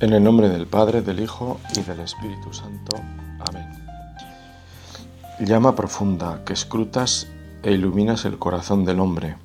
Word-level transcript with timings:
En 0.00 0.14
el 0.14 0.24
nombre 0.24 0.48
del 0.48 0.66
Padre, 0.66 1.02
del 1.02 1.20
Hijo 1.20 1.60
y 1.76 1.82
del 1.82 2.00
Espíritu 2.00 2.54
Santo. 2.54 2.96
Amén. 3.50 3.68
Llama 5.40 5.76
profunda 5.76 6.42
que 6.46 6.54
escrutas 6.54 7.26
e 7.62 7.72
iluminas 7.72 8.24
el 8.24 8.38
corazón 8.38 8.86
del 8.86 8.98
hombre. 8.98 9.36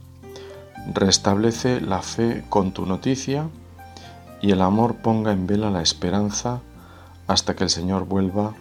Restablece 0.94 1.82
la 1.82 2.02
fe 2.02 2.46
con 2.48 2.72
tu 2.72 2.86
noticia 2.86 3.50
y 4.42 4.52
el 4.52 4.62
amor 4.62 4.96
ponga 4.96 5.34
en 5.34 5.46
vela 5.46 5.70
la 5.72 5.82
esperanza 5.82 6.62
hasta 7.28 7.54
que 7.58 7.66
el 7.66 7.70
Señor 7.70 8.06
vuelva. 8.06 8.54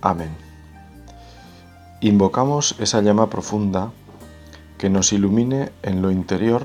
Amén. 0.00 0.34
Invocamos 2.00 2.74
esa 2.80 3.00
llama 3.00 3.30
profunda 3.30 3.92
que 4.76 4.90
nos 4.90 5.12
ilumine 5.12 5.70
en 5.84 6.02
lo 6.02 6.10
interior, 6.10 6.64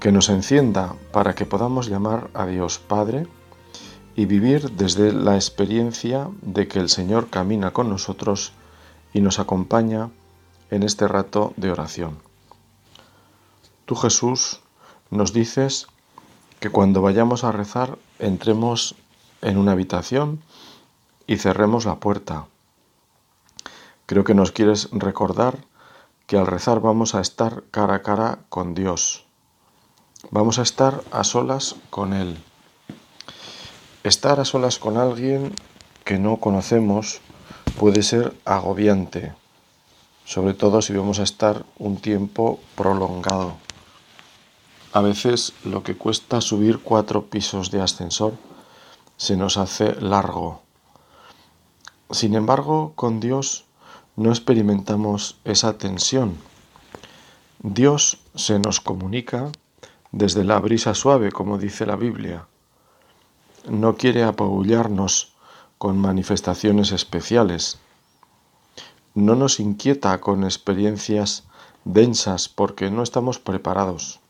que 0.00 0.12
nos 0.12 0.30
encienda 0.30 0.94
para 1.12 1.34
que 1.34 1.44
podamos 1.44 1.90
llamar 1.90 2.30
a 2.32 2.46
Dios 2.46 2.78
Padre, 2.78 3.26
y 4.20 4.26
vivir 4.26 4.72
desde 4.72 5.14
la 5.14 5.36
experiencia 5.36 6.28
de 6.42 6.68
que 6.68 6.78
el 6.78 6.90
Señor 6.90 7.30
camina 7.30 7.70
con 7.70 7.88
nosotros 7.88 8.52
y 9.14 9.22
nos 9.22 9.38
acompaña 9.38 10.10
en 10.70 10.82
este 10.82 11.08
rato 11.08 11.54
de 11.56 11.70
oración. 11.70 12.18
Tú 13.86 13.94
Jesús 13.94 14.60
nos 15.08 15.32
dices 15.32 15.86
que 16.58 16.68
cuando 16.68 17.00
vayamos 17.00 17.44
a 17.44 17.52
rezar 17.52 17.96
entremos 18.18 18.94
en 19.40 19.56
una 19.56 19.72
habitación 19.72 20.42
y 21.26 21.38
cerremos 21.38 21.86
la 21.86 21.96
puerta. 21.96 22.44
Creo 24.04 24.24
que 24.24 24.34
nos 24.34 24.52
quieres 24.52 24.90
recordar 24.92 25.64
que 26.26 26.36
al 26.36 26.46
rezar 26.46 26.80
vamos 26.80 27.14
a 27.14 27.22
estar 27.22 27.64
cara 27.70 27.94
a 27.94 28.02
cara 28.02 28.40
con 28.50 28.74
Dios. 28.74 29.24
Vamos 30.30 30.58
a 30.58 30.62
estar 30.62 31.02
a 31.10 31.24
solas 31.24 31.76
con 31.88 32.12
Él. 32.12 32.36
Estar 34.02 34.40
a 34.40 34.46
solas 34.46 34.78
con 34.78 34.96
alguien 34.96 35.54
que 36.06 36.18
no 36.18 36.38
conocemos 36.38 37.20
puede 37.78 38.02
ser 38.02 38.34
agobiante, 38.46 39.34
sobre 40.24 40.54
todo 40.54 40.80
si 40.80 40.94
vamos 40.94 41.18
a 41.18 41.22
estar 41.22 41.66
un 41.78 41.98
tiempo 41.98 42.60
prolongado. 42.76 43.56
A 44.94 45.02
veces 45.02 45.52
lo 45.64 45.82
que 45.82 45.98
cuesta 45.98 46.40
subir 46.40 46.78
cuatro 46.78 47.26
pisos 47.26 47.70
de 47.70 47.82
ascensor 47.82 48.32
se 49.18 49.36
nos 49.36 49.58
hace 49.58 49.92
largo. 50.00 50.62
Sin 52.10 52.34
embargo, 52.34 52.94
con 52.94 53.20
Dios 53.20 53.66
no 54.16 54.30
experimentamos 54.30 55.36
esa 55.44 55.76
tensión. 55.76 56.38
Dios 57.58 58.18
se 58.34 58.58
nos 58.60 58.80
comunica 58.80 59.52
desde 60.10 60.42
la 60.42 60.58
brisa 60.58 60.94
suave, 60.94 61.30
como 61.30 61.58
dice 61.58 61.84
la 61.84 61.96
Biblia 61.96 62.46
no 63.68 63.96
quiere 63.96 64.24
apabullarnos 64.24 65.32
con 65.78 65.98
manifestaciones 65.98 66.92
especiales. 66.92 67.78
No 69.14 69.34
nos 69.34 69.60
inquieta 69.60 70.20
con 70.20 70.44
experiencias 70.44 71.44
densas 71.84 72.48
porque 72.48 72.90
no 72.90 73.02
estamos 73.02 73.38
preparados. 73.38 74.20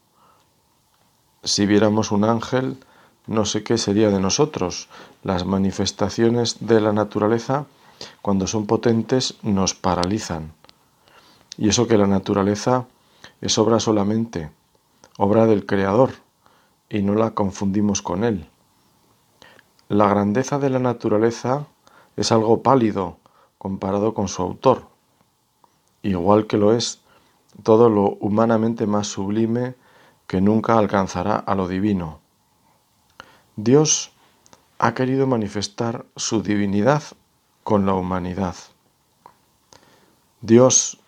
Si 1.42 1.66
viéramos 1.66 2.12
un 2.12 2.24
ángel, 2.24 2.78
no 3.26 3.44
sé 3.44 3.62
qué 3.62 3.78
sería 3.78 4.10
de 4.10 4.20
nosotros. 4.20 4.88
Las 5.22 5.44
manifestaciones 5.44 6.56
de 6.60 6.80
la 6.80 6.92
naturaleza, 6.92 7.66
cuando 8.22 8.46
son 8.46 8.66
potentes, 8.66 9.36
nos 9.42 9.74
paralizan. 9.74 10.52
Y 11.56 11.68
eso 11.68 11.86
que 11.86 11.98
la 11.98 12.06
naturaleza 12.06 12.86
es 13.40 13.58
obra 13.58 13.80
solamente, 13.80 14.50
obra 15.16 15.46
del 15.46 15.66
Creador, 15.66 16.12
y 16.88 17.02
no 17.02 17.14
la 17.14 17.32
confundimos 17.32 18.02
con 18.02 18.24
Él. 18.24 18.48
La 19.90 20.06
grandeza 20.06 20.60
de 20.60 20.70
la 20.70 20.78
naturaleza 20.78 21.66
es 22.14 22.30
algo 22.30 22.62
pálido 22.62 23.16
comparado 23.58 24.14
con 24.14 24.28
su 24.28 24.40
autor, 24.40 24.86
igual 26.02 26.46
que 26.46 26.58
lo 26.58 26.72
es 26.72 27.00
todo 27.64 27.90
lo 27.90 28.10
humanamente 28.20 28.86
más 28.86 29.08
sublime 29.08 29.74
que 30.28 30.40
nunca 30.40 30.78
alcanzará 30.78 31.34
a 31.34 31.56
lo 31.56 31.66
divino. 31.66 32.20
Dios 33.56 34.12
ha 34.78 34.94
querido 34.94 35.26
manifestar 35.26 36.06
su 36.14 36.40
divinidad 36.40 37.02
con 37.64 37.84
la 37.84 37.94
humanidad. 37.94 38.54
Dios, 40.40 41.00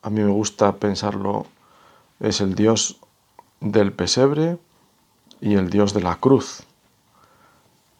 a 0.00 0.10
mí 0.10 0.20
me 0.20 0.30
gusta 0.30 0.76
pensarlo, 0.76 1.46
es 2.20 2.40
el 2.40 2.54
Dios 2.54 3.00
del 3.58 3.92
pesebre 3.92 4.58
y 5.40 5.54
el 5.54 5.70
Dios 5.70 5.92
de 5.92 6.02
la 6.02 6.14
cruz 6.20 6.64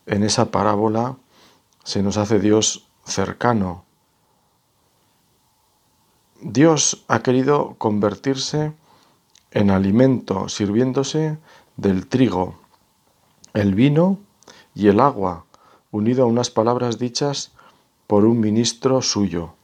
en 0.06 0.22
esa 0.22 0.50
parábola 0.50 1.16
se 1.84 2.02
nos 2.02 2.16
hace 2.16 2.38
Dios 2.38 2.88
cercano. 3.04 3.84
Dios 6.40 7.04
ha 7.08 7.22
querido 7.22 7.76
convertirse 7.78 8.72
en 9.52 9.70
alimento, 9.70 10.48
sirviéndose 10.48 11.38
del 11.76 12.08
trigo, 12.08 12.56
el 13.54 13.74
vino 13.74 14.18
y 14.74 14.88
el 14.88 15.00
agua, 15.00 15.44
unido 15.90 16.24
a 16.24 16.26
unas 16.26 16.50
palabras 16.50 16.98
dichas 16.98 17.52
por 18.06 18.24
un 18.24 18.40
ministro 18.40 19.02
suyo. 19.02 19.54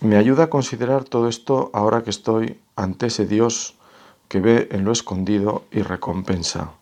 Me 0.00 0.16
ayuda 0.16 0.44
a 0.44 0.50
considerar 0.50 1.04
todo 1.04 1.28
esto 1.28 1.70
ahora 1.72 2.04
que 2.04 2.10
estoy 2.10 2.60
ante 2.76 3.06
ese 3.06 3.26
Dios 3.26 3.76
que 4.28 4.40
ve 4.40 4.68
en 4.70 4.84
lo 4.84 4.92
escondido 4.92 5.64
y 5.70 5.80
recompensa 5.82 6.74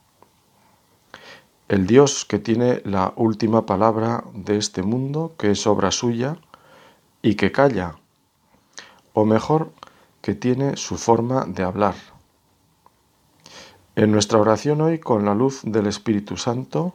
el 1.69 1.87
Dios 1.87 2.25
que 2.25 2.39
tiene 2.39 2.83
la 2.85 3.13
última 3.17 3.67
palabra 3.67 4.25
de 4.35 4.59
este 4.59 4.83
mundo, 4.83 5.35
que 5.39 5.51
es 5.51 5.67
obra 5.67 5.91
suya, 5.91 6.37
y 7.23 7.37
que 7.37 7.53
calla, 7.53 7.97
o 9.15 9.25
mejor, 9.25 9.73
que 10.21 10.35
tiene 10.35 10.77
su 10.77 10.97
forma 10.97 11.45
de 11.47 11.63
hablar. 11.63 11.95
En 13.97 14.11
nuestra 14.11 14.39
oración 14.39 14.81
hoy, 14.81 14.99
con 14.99 15.25
la 15.25 15.35
luz 15.35 15.61
del 15.63 15.87
Espíritu 15.87 16.37
Santo, 16.37 16.95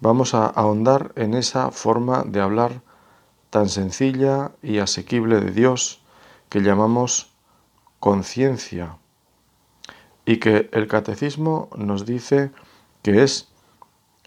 vamos 0.00 0.34
a 0.34 0.46
ahondar 0.46 1.12
en 1.16 1.34
esa 1.34 1.70
forma 1.70 2.22
de 2.24 2.40
hablar 2.40 2.82
tan 3.50 3.68
sencilla 3.68 4.52
y 4.62 4.78
asequible 4.78 5.40
de 5.40 5.50
Dios 5.50 6.02
que 6.48 6.60
llamamos 6.60 7.32
conciencia 8.00 8.98
y 10.26 10.38
que 10.38 10.68
el 10.72 10.88
catecismo 10.88 11.68
nos 11.76 12.04
dice 12.04 12.50
que 13.02 13.22
es 13.22 13.48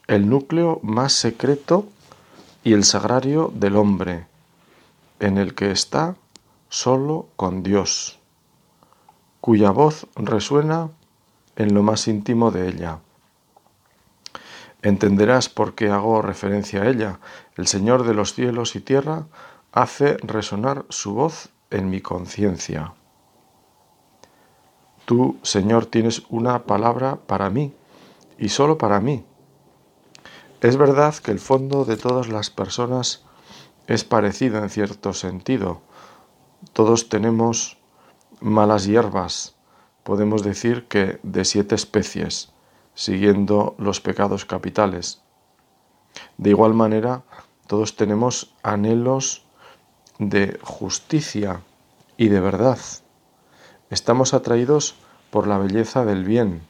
el 0.08 0.30
núcleo 0.30 0.80
más 0.84 1.12
secreto 1.12 1.86
y 2.64 2.74
el 2.74 2.86
sagrario 2.86 3.52
del 3.54 3.76
hombre, 3.76 4.28
en 5.20 5.38
el 5.38 5.54
que 5.54 5.72
está 5.72 6.16
solo 6.70 7.28
con 7.36 7.62
Dios, 7.62 8.20
cuya 9.42 9.72
voz 9.72 10.08
resuena 10.16 10.90
en 11.58 11.74
lo 11.74 11.84
más 11.84 12.08
íntimo 12.08 12.52
de 12.52 12.70
ella. 12.70 13.00
Entenderás 14.82 15.50
por 15.50 15.76
qué 15.76 15.90
hago 15.90 16.22
referencia 16.22 16.84
a 16.84 16.88
ella. 16.88 17.20
El 17.56 17.68
Señor 17.68 18.06
de 18.06 18.14
los 18.14 18.34
cielos 18.34 18.76
y 18.76 18.80
tierra 18.80 19.26
hace 19.74 20.18
resonar 20.18 20.86
su 20.90 21.16
voz 21.16 21.50
en 21.70 21.90
mi 21.90 22.00
conciencia. 22.00 22.94
Tú, 25.06 25.38
Señor, 25.42 25.86
tienes 25.88 26.24
una 26.30 26.64
palabra 26.64 27.18
para 27.28 27.50
mí 27.50 27.74
y 28.38 28.50
solo 28.50 28.78
para 28.78 29.00
mí 29.00 29.26
es 30.62 30.78
verdad 30.78 31.16
que 31.16 31.32
el 31.32 31.40
fondo 31.40 31.86
de 31.86 31.98
todas 31.98 32.30
las 32.30 32.50
personas 32.50 33.24
es 33.86 34.04
parecido 34.04 34.58
en 34.58 34.70
cierto 34.70 35.14
sentido. 35.14 35.82
Todos 36.74 37.10
tenemos 37.10 37.78
malas 38.40 38.86
hierbas, 38.86 39.56
podemos 40.04 40.44
decir 40.44 40.88
que 40.88 41.20
de 41.22 41.46
siete 41.46 41.76
especies, 41.76 42.52
siguiendo 42.96 43.76
los 43.78 44.02
pecados 44.02 44.46
capitales. 44.46 45.22
De 46.38 46.50
igual 46.50 46.74
manera, 46.74 47.24
todos 47.68 47.96
tenemos 47.96 48.56
anhelos 48.64 49.46
de 50.18 50.60
justicia 50.64 51.62
y 52.18 52.30
de 52.30 52.40
verdad. 52.40 52.80
Estamos 53.92 54.34
atraídos 54.34 54.96
por 55.30 55.46
la 55.46 55.60
belleza 55.60 56.04
del 56.04 56.24
bien. 56.24 56.62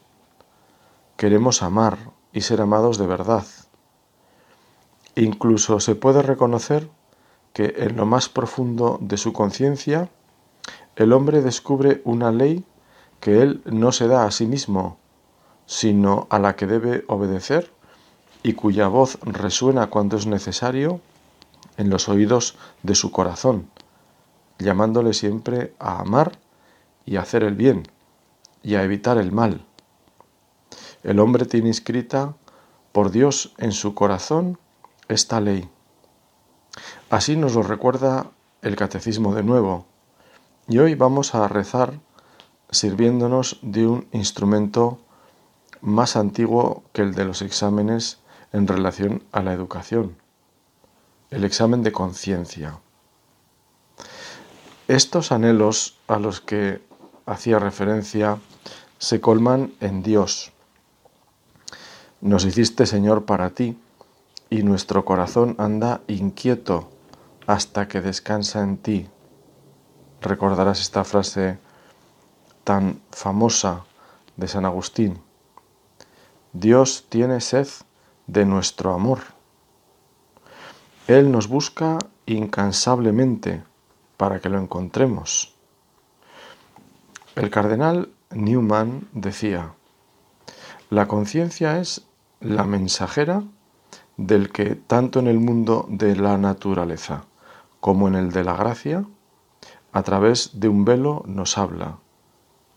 Queremos 1.16 1.62
amar 1.62 1.98
y 2.32 2.42
ser 2.42 2.60
amados 2.60 2.98
de 2.98 3.06
verdad. 3.06 3.44
Incluso 5.18 5.80
se 5.80 5.96
puede 5.96 6.22
reconocer 6.22 6.88
que 7.52 7.74
en 7.78 7.96
lo 7.96 8.06
más 8.06 8.28
profundo 8.28 8.98
de 9.00 9.16
su 9.16 9.32
conciencia 9.32 10.10
el 10.94 11.12
hombre 11.12 11.42
descubre 11.42 12.02
una 12.04 12.30
ley 12.30 12.64
que 13.18 13.42
él 13.42 13.60
no 13.64 13.90
se 13.90 14.06
da 14.06 14.26
a 14.26 14.30
sí 14.30 14.46
mismo, 14.46 14.96
sino 15.66 16.28
a 16.30 16.38
la 16.38 16.54
que 16.54 16.68
debe 16.68 17.04
obedecer 17.08 17.72
y 18.44 18.52
cuya 18.52 18.86
voz 18.86 19.18
resuena 19.22 19.88
cuando 19.88 20.16
es 20.16 20.28
necesario 20.28 21.00
en 21.78 21.90
los 21.90 22.08
oídos 22.08 22.56
de 22.84 22.94
su 22.94 23.10
corazón, 23.10 23.68
llamándole 24.60 25.14
siempre 25.14 25.74
a 25.80 25.98
amar 25.98 26.38
y 27.04 27.16
a 27.16 27.22
hacer 27.22 27.42
el 27.42 27.56
bien 27.56 27.88
y 28.62 28.76
a 28.76 28.84
evitar 28.84 29.18
el 29.18 29.32
mal. 29.32 29.66
El 31.02 31.18
hombre 31.18 31.44
tiene 31.44 31.66
inscrita 31.66 32.36
por 32.92 33.10
Dios 33.10 33.52
en 33.58 33.72
su 33.72 33.96
corazón 33.96 34.58
esta 35.08 35.40
ley. 35.40 35.68
Así 37.10 37.36
nos 37.36 37.54
lo 37.54 37.62
recuerda 37.62 38.30
el 38.62 38.76
catecismo 38.76 39.34
de 39.34 39.42
nuevo. 39.42 39.86
Y 40.68 40.78
hoy 40.78 40.94
vamos 40.94 41.34
a 41.34 41.48
rezar 41.48 41.98
sirviéndonos 42.70 43.58
de 43.62 43.86
un 43.86 44.08
instrumento 44.12 44.98
más 45.80 46.16
antiguo 46.16 46.82
que 46.92 47.02
el 47.02 47.14
de 47.14 47.24
los 47.24 47.40
exámenes 47.40 48.18
en 48.52 48.66
relación 48.66 49.22
a 49.32 49.42
la 49.42 49.52
educación, 49.52 50.16
el 51.30 51.44
examen 51.44 51.82
de 51.82 51.92
conciencia. 51.92 52.78
Estos 54.88 55.32
anhelos 55.32 55.98
a 56.08 56.18
los 56.18 56.40
que 56.40 56.82
hacía 57.26 57.58
referencia 57.58 58.38
se 58.98 59.20
colman 59.20 59.72
en 59.80 60.02
Dios. 60.02 60.52
Nos 62.20 62.44
hiciste 62.44 62.86
Señor 62.86 63.24
para 63.24 63.50
ti 63.50 63.78
y 64.50 64.62
nuestro 64.62 65.04
corazón 65.04 65.54
anda 65.58 66.00
inquieto 66.06 66.90
hasta 67.46 67.88
que 67.88 68.00
descansa 68.00 68.62
en 68.62 68.78
ti. 68.78 69.08
Recordarás 70.20 70.80
esta 70.80 71.04
frase 71.04 71.58
tan 72.64 73.00
famosa 73.10 73.84
de 74.36 74.48
San 74.48 74.64
Agustín. 74.64 75.20
Dios 76.52 77.06
tiene 77.08 77.40
sed 77.40 77.68
de 78.26 78.44
nuestro 78.44 78.94
amor. 78.94 79.20
Él 81.06 81.30
nos 81.32 81.48
busca 81.48 81.98
incansablemente 82.26 83.62
para 84.16 84.40
que 84.40 84.48
lo 84.48 84.58
encontremos. 84.58 85.54
El 87.36 87.50
cardenal 87.50 88.10
Newman 88.30 89.08
decía, 89.12 89.72
la 90.90 91.06
conciencia 91.06 91.78
es 91.78 92.02
la 92.40 92.64
mensajera 92.64 93.42
del 94.18 94.50
que 94.50 94.74
tanto 94.74 95.20
en 95.20 95.28
el 95.28 95.38
mundo 95.38 95.86
de 95.88 96.14
la 96.16 96.36
naturaleza 96.36 97.24
como 97.80 98.08
en 98.08 98.16
el 98.16 98.32
de 98.32 98.44
la 98.44 98.56
gracia, 98.56 99.06
a 99.92 100.02
través 100.02 100.60
de 100.60 100.68
un 100.68 100.84
velo 100.84 101.22
nos 101.26 101.56
habla, 101.56 101.98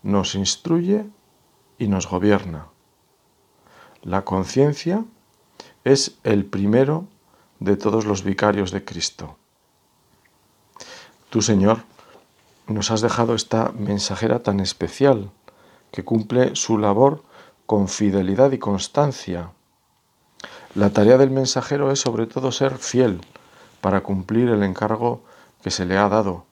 nos 0.02 0.34
instruye 0.34 1.04
y 1.78 1.88
nos 1.88 2.08
gobierna. 2.08 2.68
La 4.02 4.24
conciencia 4.24 5.04
es 5.84 6.18
el 6.22 6.44
primero 6.46 7.06
de 7.58 7.76
todos 7.76 8.06
los 8.06 8.22
vicarios 8.22 8.70
de 8.70 8.84
Cristo. 8.84 9.36
Tú, 11.28 11.42
Señor, 11.42 11.84
nos 12.68 12.90
has 12.90 13.00
dejado 13.00 13.34
esta 13.34 13.72
mensajera 13.72 14.40
tan 14.44 14.60
especial 14.60 15.30
que 15.90 16.04
cumple 16.04 16.54
su 16.54 16.78
labor 16.78 17.24
con 17.66 17.88
fidelidad 17.88 18.52
y 18.52 18.58
constancia. 18.58 19.52
La 20.74 20.88
tarea 20.88 21.18
del 21.18 21.30
mensajero 21.30 21.90
es 21.90 22.00
sobre 22.00 22.26
todo 22.26 22.50
ser 22.50 22.78
fiel 22.78 23.20
para 23.82 24.02
cumplir 24.02 24.48
el 24.48 24.62
encargo 24.62 25.22
que 25.62 25.70
se 25.70 25.84
le 25.84 25.98
ha 25.98 26.08
dado. 26.08 26.46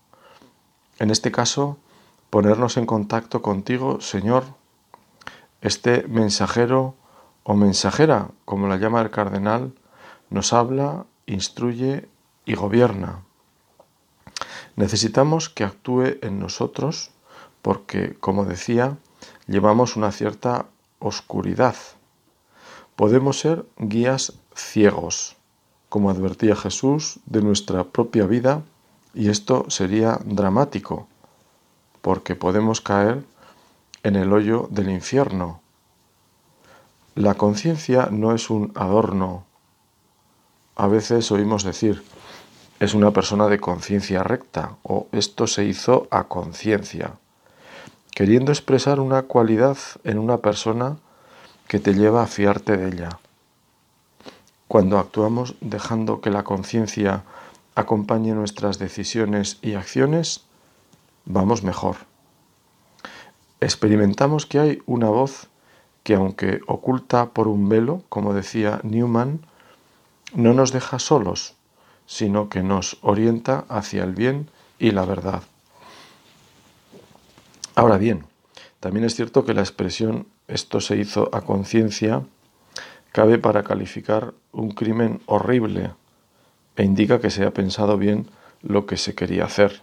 En 0.99 1.11
este 1.11 1.33
caso, 1.33 1.79
ponernos 2.29 2.77
en 2.77 2.85
contacto 2.85 3.41
contigo, 3.41 4.03
Señor, 4.03 4.45
este 5.63 6.07
mensajero 6.07 6.97
o 7.45 7.55
mensajera, 7.55 8.29
como 8.45 8.69
la 8.69 8.77
llama 8.77 9.01
el 9.01 9.11
cardenal, 9.11 9.73
nos 10.29 10.53
habla, 10.53 11.07
instruye 11.25 12.07
y 12.45 12.57
gobierna. 12.57 13.23
Necesitamos 14.77 15.49
que 15.49 15.65
actúe 15.65 16.19
en 16.21 16.39
nosotros 16.39 17.11
porque, 17.63 18.19
como 18.21 18.45
decía, 18.45 18.99
llevamos 19.47 19.97
una 19.97 20.13
cierta 20.13 20.67
oscuridad. 20.99 21.75
Podemos 23.01 23.41
ser 23.41 23.65
guías 23.79 24.35
ciegos, 24.55 25.35
como 25.89 26.11
advertía 26.11 26.55
Jesús 26.55 27.19
de 27.25 27.41
nuestra 27.41 27.85
propia 27.85 28.27
vida, 28.27 28.63
y 29.15 29.31
esto 29.31 29.65
sería 29.71 30.21
dramático, 30.23 31.09
porque 32.03 32.35
podemos 32.35 32.83
caer 32.83 33.25
en 34.03 34.17
el 34.17 34.31
hoyo 34.35 34.69
del 34.71 34.91
infierno. 34.91 35.63
La 37.15 37.37
conciencia 37.37 38.11
no 38.11 38.35
es 38.35 38.51
un 38.51 38.71
adorno. 38.75 39.47
A 40.77 40.87
veces 40.87 41.33
oímos 41.33 41.65
decir, 41.65 42.03
es 42.81 42.93
una 42.93 43.13
persona 43.13 43.47
de 43.47 43.61
conciencia 43.61 44.23
recta 44.23 44.77
o 44.83 45.07
esto 45.13 45.47
se 45.47 45.65
hizo 45.65 46.07
a 46.11 46.25
conciencia, 46.25 47.15
queriendo 48.15 48.53
expresar 48.53 49.01
una 49.01 49.23
cualidad 49.23 49.79
en 50.05 50.19
una 50.19 50.37
persona 50.37 50.99
que 51.71 51.79
te 51.79 51.95
lleva 51.95 52.25
a 52.25 52.27
fiarte 52.27 52.77
de 52.77 52.89
ella. 52.89 53.21
Cuando 54.67 54.99
actuamos 54.99 55.55
dejando 55.61 56.21
que 56.21 56.31
la 56.31 56.43
conciencia 56.43 57.23
acompañe 57.77 58.33
nuestras 58.35 58.81
decisiones 58.81 59.61
y 59.63 59.75
acciones, 59.75 60.43
vamos 61.27 61.63
mejor. 61.63 61.99
Experimentamos 63.61 64.47
que 64.47 64.59
hay 64.59 64.83
una 64.85 65.11
voz 65.11 65.47
que 66.03 66.17
aunque 66.17 66.61
oculta 66.67 67.29
por 67.29 67.47
un 67.47 67.69
velo, 67.69 68.03
como 68.09 68.35
decía 68.35 68.81
Newman, 68.83 69.47
no 70.35 70.53
nos 70.55 70.73
deja 70.73 70.99
solos, 70.99 71.55
sino 72.05 72.49
que 72.49 72.65
nos 72.65 72.99
orienta 73.01 73.65
hacia 73.69 74.03
el 74.03 74.17
bien 74.17 74.51
y 74.81 74.91
la 74.91 75.05
verdad. 75.05 75.45
Ahora 77.77 77.97
bien, 77.97 78.25
también 78.81 79.05
es 79.05 79.15
cierto 79.15 79.45
que 79.45 79.55
la 79.55 79.61
expresión 79.61 80.27
esto 80.51 80.81
se 80.81 80.97
hizo 80.97 81.31
a 81.33 81.43
conciencia 81.43 82.23
cabe 83.13 83.39
para 83.39 83.63
calificar 83.63 84.35
un 84.53 84.71
crimen 84.71 85.21
horrible 85.27 85.95
e 86.77 86.85
indica 86.85 87.21
que 87.21 87.31
se 87.31 87.45
ha 87.45 87.53
pensado 87.53 87.99
bien 87.99 88.29
lo 88.63 88.87
que 88.87 88.97
se 88.97 89.15
quería 89.15 89.45
hacer. 89.45 89.83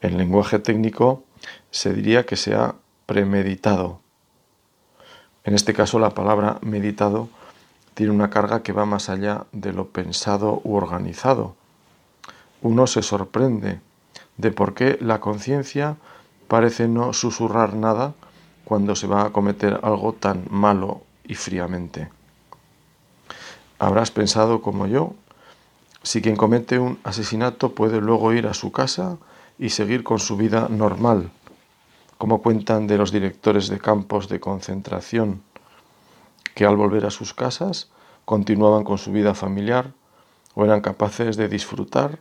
En 0.00 0.18
lenguaje 0.18 0.58
técnico 0.58 1.24
se 1.70 1.92
diría 1.92 2.26
que 2.26 2.36
se 2.36 2.54
ha 2.54 2.74
premeditado. 3.06 4.00
En 5.44 5.54
este 5.54 5.74
caso 5.74 5.98
la 5.98 6.10
palabra 6.10 6.58
meditado 6.62 7.28
tiene 7.94 8.12
una 8.12 8.30
carga 8.30 8.62
que 8.62 8.72
va 8.72 8.84
más 8.84 9.08
allá 9.08 9.46
de 9.52 9.72
lo 9.72 9.88
pensado 9.88 10.60
u 10.64 10.74
organizado. 10.74 11.54
Uno 12.62 12.86
se 12.86 13.02
sorprende 13.02 13.80
de 14.36 14.50
por 14.50 14.74
qué 14.74 14.98
la 15.00 15.20
conciencia 15.20 15.96
parece 16.48 16.88
no 16.88 17.12
susurrar 17.12 17.74
nada 17.74 18.14
cuando 18.66 18.96
se 18.96 19.06
va 19.06 19.26
a 19.26 19.30
cometer 19.30 19.78
algo 19.84 20.12
tan 20.12 20.44
malo 20.50 21.02
y 21.24 21.36
fríamente. 21.36 22.10
Habrás 23.78 24.10
pensado 24.10 24.60
como 24.60 24.88
yo, 24.88 25.14
si 26.02 26.20
quien 26.20 26.34
comete 26.34 26.80
un 26.80 26.98
asesinato 27.04 27.76
puede 27.76 28.00
luego 28.00 28.32
ir 28.32 28.48
a 28.48 28.54
su 28.54 28.72
casa 28.72 29.18
y 29.56 29.70
seguir 29.70 30.02
con 30.02 30.18
su 30.18 30.36
vida 30.36 30.66
normal, 30.68 31.30
como 32.18 32.42
cuentan 32.42 32.88
de 32.88 32.98
los 32.98 33.12
directores 33.12 33.68
de 33.68 33.78
campos 33.78 34.28
de 34.28 34.40
concentración 34.40 35.42
que 36.56 36.66
al 36.66 36.74
volver 36.74 37.06
a 37.06 37.10
sus 37.10 37.34
casas 37.34 37.88
continuaban 38.24 38.82
con 38.82 38.98
su 38.98 39.12
vida 39.12 39.34
familiar 39.34 39.92
o 40.54 40.64
eran 40.64 40.80
capaces 40.80 41.36
de 41.36 41.48
disfrutar 41.48 42.18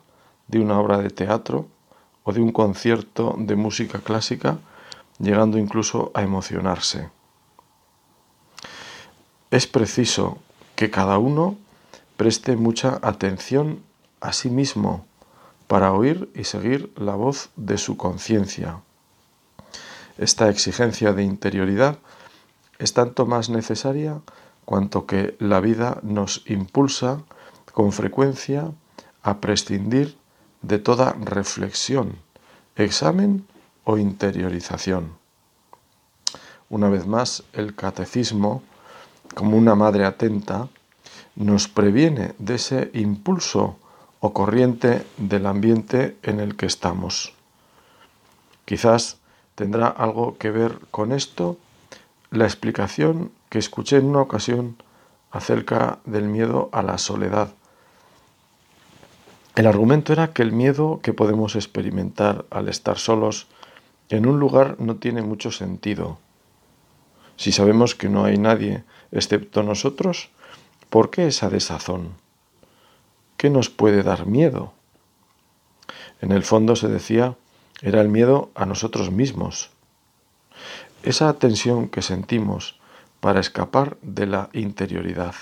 de 0.47 0.59
una 0.59 0.79
obra 0.79 0.99
de 0.99 1.09
teatro 1.09 1.65
o 2.23 2.33
de 2.33 2.41
un 2.41 2.51
concierto 2.51 3.33
de 3.39 3.55
música 3.55 3.97
clásica, 3.97 4.59
llegando 5.19 5.57
incluso 5.57 6.11
a 6.13 6.21
emocionarse. 6.21 7.09
Es 9.51 9.67
preciso 9.67 10.39
que 10.75 10.91
cada 10.91 11.17
uno 11.17 11.57
preste 12.17 12.55
mucha 12.55 12.99
atención 13.01 13.81
a 14.21 14.33
sí 14.33 14.49
mismo 14.49 15.05
para 15.67 15.93
oír 15.93 16.29
y 16.35 16.43
seguir 16.43 16.91
la 16.97 17.15
voz 17.15 17.49
de 17.55 17.77
su 17.77 17.97
conciencia. 17.97 18.81
Esta 20.17 20.49
exigencia 20.49 21.13
de 21.13 21.23
interioridad 21.23 21.97
es 22.79 22.93
tanto 22.93 23.25
más 23.25 23.49
necesaria 23.49 24.21
cuanto 24.65 25.05
que 25.05 25.35
la 25.39 25.59
vida 25.59 25.99
nos 26.03 26.43
impulsa 26.47 27.23
con 27.73 27.91
frecuencia 27.91 28.71
a 29.21 29.37
prescindir 29.37 30.17
de 30.61 30.79
toda 30.79 31.13
reflexión, 31.19 32.17
examen 32.75 33.45
o 33.85 33.97
interiorización. 33.97 35.13
Una 36.69 36.89
vez 36.89 37.07
más, 37.07 37.43
el 37.53 37.75
catecismo, 37.75 38.61
como 39.33 39.55
una 39.55 39.75
madre 39.75 40.03
atenta, 40.03 40.67
nos 41.35 41.67
previene 41.67 42.33
de 42.39 42.55
ese 42.55 42.91
impulso 42.93 43.77
o 44.19 44.33
corriente 44.33 45.05
del 45.17 45.45
ambiente 45.45 46.17
en 46.23 46.39
el 46.39 46.55
que 46.55 46.65
estamos. 46.65 47.33
Quizás 48.65 49.17
tendrá 49.53 49.87
algo 49.87 50.37
que 50.37 50.49
ver 50.49 50.79
con 50.91 51.11
esto 51.11 51.57
la 52.31 52.45
explicación 52.45 53.31
que 53.49 53.59
escuché 53.59 53.97
en 53.97 54.05
una 54.05 54.21
ocasión 54.21 54.75
acerca 55.31 55.99
del 56.05 56.23
miedo 56.23 56.69
a 56.71 56.81
la 56.81 56.97
soledad. 56.97 57.53
El 59.55 59.67
argumento 59.67 60.11
era 60.11 60.33
que 60.33 60.41
el 60.41 60.51
miedo 60.51 60.99
que 61.01 61.13
podemos 61.13 61.55
experimentar 61.55 62.45
al 62.49 62.67
estar 62.67 62.97
solos 62.97 63.47
en 64.09 64.27
un 64.27 64.39
lugar 64.39 64.75
no 64.79 64.97
tiene 64.97 65.21
mucho 65.21 65.51
sentido. 65.51 66.19
Si 67.37 67.51
sabemos 67.51 67.95
que 67.95 68.09
no 68.09 68.25
hay 68.25 68.37
nadie 68.37 68.83
excepto 69.11 69.63
nosotros, 69.63 70.29
¿por 70.89 71.09
qué 71.09 71.27
esa 71.27 71.49
desazón? 71.49 72.13
¿Qué 73.37 73.49
nos 73.49 73.69
puede 73.69 74.03
dar 74.03 74.25
miedo? 74.25 74.73
En 76.21 76.31
el 76.31 76.43
fondo 76.43 76.75
se 76.75 76.87
decía, 76.87 77.35
era 77.81 78.01
el 78.01 78.09
miedo 78.09 78.51
a 78.55 78.65
nosotros 78.65 79.11
mismos. 79.11 79.71
Esa 81.03 81.33
tensión 81.33 81.89
que 81.89 82.01
sentimos 82.01 82.79
para 83.19 83.39
escapar 83.39 83.97
de 84.01 84.27
la 84.27 84.49
interioridad. 84.53 85.35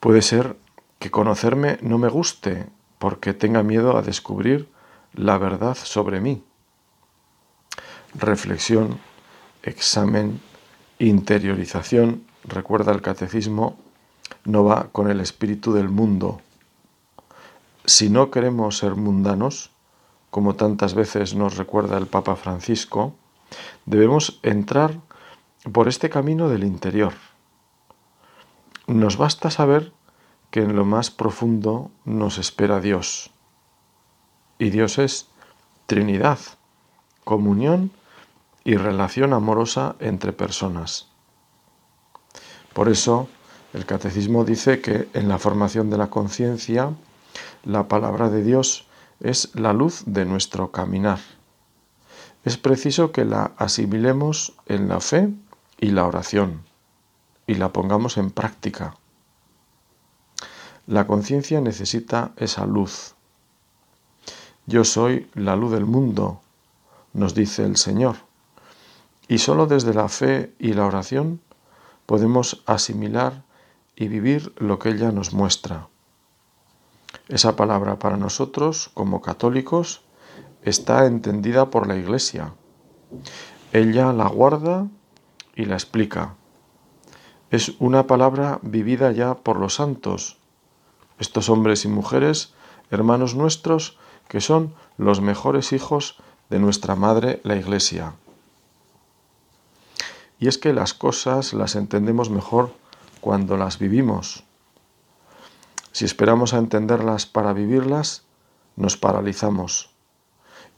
Puede 0.00 0.22
ser 0.22 0.56
que 0.98 1.10
conocerme 1.10 1.78
no 1.80 1.98
me 1.98 2.08
guste 2.08 2.66
porque 2.98 3.32
tenga 3.32 3.62
miedo 3.62 3.96
a 3.96 4.02
descubrir 4.02 4.68
la 5.14 5.38
verdad 5.38 5.76
sobre 5.76 6.20
mí. 6.20 6.42
Reflexión, 8.14 8.98
examen, 9.62 10.40
interiorización, 10.98 12.24
recuerda 12.44 12.92
el 12.92 13.02
catecismo, 13.02 13.76
no 14.44 14.64
va 14.64 14.88
con 14.92 15.10
el 15.10 15.20
espíritu 15.20 15.72
del 15.72 15.88
mundo. 15.88 16.40
Si 17.84 18.08
no 18.08 18.30
queremos 18.30 18.78
ser 18.78 18.94
mundanos, 18.94 19.70
como 20.30 20.54
tantas 20.54 20.94
veces 20.94 21.34
nos 21.34 21.56
recuerda 21.56 21.98
el 21.98 22.06
Papa 22.06 22.36
Francisco, 22.36 23.14
debemos 23.86 24.40
entrar 24.42 24.98
por 25.72 25.88
este 25.88 26.10
camino 26.10 26.48
del 26.48 26.64
interior. 26.64 27.14
Nos 28.86 29.16
basta 29.16 29.50
saber 29.50 29.92
que 30.50 30.60
en 30.60 30.76
lo 30.76 30.84
más 30.84 31.10
profundo 31.10 31.90
nos 32.04 32.38
espera 32.38 32.80
Dios. 32.80 33.33
Y 34.58 34.70
Dios 34.70 34.98
es 34.98 35.26
Trinidad, 35.86 36.38
comunión 37.24 37.90
y 38.64 38.76
relación 38.76 39.32
amorosa 39.32 39.96
entre 40.00 40.32
personas. 40.32 41.08
Por 42.72 42.88
eso, 42.88 43.28
el 43.72 43.86
catecismo 43.86 44.44
dice 44.44 44.80
que 44.80 45.08
en 45.14 45.28
la 45.28 45.38
formación 45.38 45.90
de 45.90 45.98
la 45.98 46.08
conciencia, 46.08 46.92
la 47.64 47.88
palabra 47.88 48.30
de 48.30 48.42
Dios 48.42 48.86
es 49.20 49.54
la 49.54 49.72
luz 49.72 50.04
de 50.06 50.24
nuestro 50.24 50.70
caminar. 50.70 51.18
Es 52.44 52.56
preciso 52.56 53.10
que 53.12 53.24
la 53.24 53.52
asimilemos 53.56 54.54
en 54.66 54.88
la 54.88 55.00
fe 55.00 55.30
y 55.80 55.90
la 55.90 56.06
oración 56.06 56.62
y 57.46 57.54
la 57.54 57.72
pongamos 57.72 58.16
en 58.16 58.30
práctica. 58.30 58.96
La 60.86 61.06
conciencia 61.06 61.60
necesita 61.60 62.32
esa 62.36 62.66
luz. 62.66 63.13
Yo 64.66 64.84
soy 64.84 65.28
la 65.34 65.56
luz 65.56 65.72
del 65.72 65.84
mundo, 65.84 66.40
nos 67.12 67.34
dice 67.34 67.64
el 67.64 67.76
Señor. 67.76 68.16
Y 69.28 69.38
solo 69.38 69.66
desde 69.66 69.92
la 69.92 70.08
fe 70.08 70.54
y 70.58 70.72
la 70.72 70.86
oración 70.86 71.40
podemos 72.06 72.62
asimilar 72.64 73.44
y 73.94 74.08
vivir 74.08 74.54
lo 74.56 74.78
que 74.78 74.90
ella 74.90 75.12
nos 75.12 75.34
muestra. 75.34 75.88
Esa 77.28 77.56
palabra 77.56 77.98
para 77.98 78.16
nosotros, 78.16 78.90
como 78.94 79.20
católicos, 79.20 80.02
está 80.62 81.04
entendida 81.04 81.70
por 81.70 81.86
la 81.86 81.96
Iglesia. 81.96 82.54
Ella 83.72 84.12
la 84.12 84.28
guarda 84.28 84.88
y 85.54 85.66
la 85.66 85.74
explica. 85.74 86.36
Es 87.50 87.72
una 87.80 88.06
palabra 88.06 88.60
vivida 88.62 89.12
ya 89.12 89.34
por 89.34 89.58
los 89.58 89.74
santos, 89.74 90.38
estos 91.18 91.50
hombres 91.50 91.84
y 91.84 91.88
mujeres, 91.88 92.54
hermanos 92.90 93.34
nuestros, 93.34 93.98
que 94.28 94.40
son 94.40 94.74
los 94.96 95.20
mejores 95.20 95.72
hijos 95.72 96.16
de 96.50 96.58
nuestra 96.58 96.94
Madre 96.94 97.40
la 97.44 97.56
Iglesia. 97.56 98.14
Y 100.38 100.48
es 100.48 100.58
que 100.58 100.72
las 100.72 100.94
cosas 100.94 101.52
las 101.52 101.74
entendemos 101.74 102.30
mejor 102.30 102.72
cuando 103.20 103.56
las 103.56 103.78
vivimos. 103.78 104.44
Si 105.92 106.04
esperamos 106.04 106.54
a 106.54 106.58
entenderlas 106.58 107.26
para 107.26 107.52
vivirlas, 107.52 108.24
nos 108.76 108.96
paralizamos. 108.96 109.90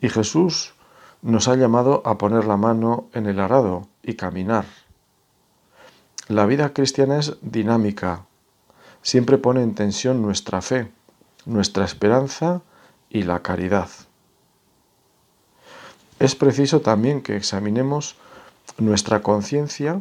Y 0.01 0.09
Jesús 0.11 0.75
nos 1.23 1.49
ha 1.49 1.57
llamado 1.57 2.03
a 2.05 2.19
poner 2.19 2.45
la 2.45 2.57
mano 2.57 3.09
en 3.13 3.27
el 3.27 3.41
arado 3.41 3.89
y 4.03 4.15
caminar. 4.15 4.67
La 6.29 6.47
vida 6.47 6.73
cristiana 6.73 7.19
es 7.19 7.37
dinámica, 7.41 8.27
siempre 9.03 9.39
pone 9.39 9.63
en 9.63 9.75
tensión 9.75 10.23
nuestra 10.23 10.61
fe, 10.61 10.93
nuestra 11.45 11.85
esperanza 11.85 12.63
y 13.11 13.23
la 13.23 13.41
caridad. 13.41 13.89
Es 16.19 16.35
preciso 16.35 16.81
también 16.81 17.23
que 17.23 17.37
examinemos 17.37 18.17
nuestra 18.79 19.23
conciencia 19.23 20.01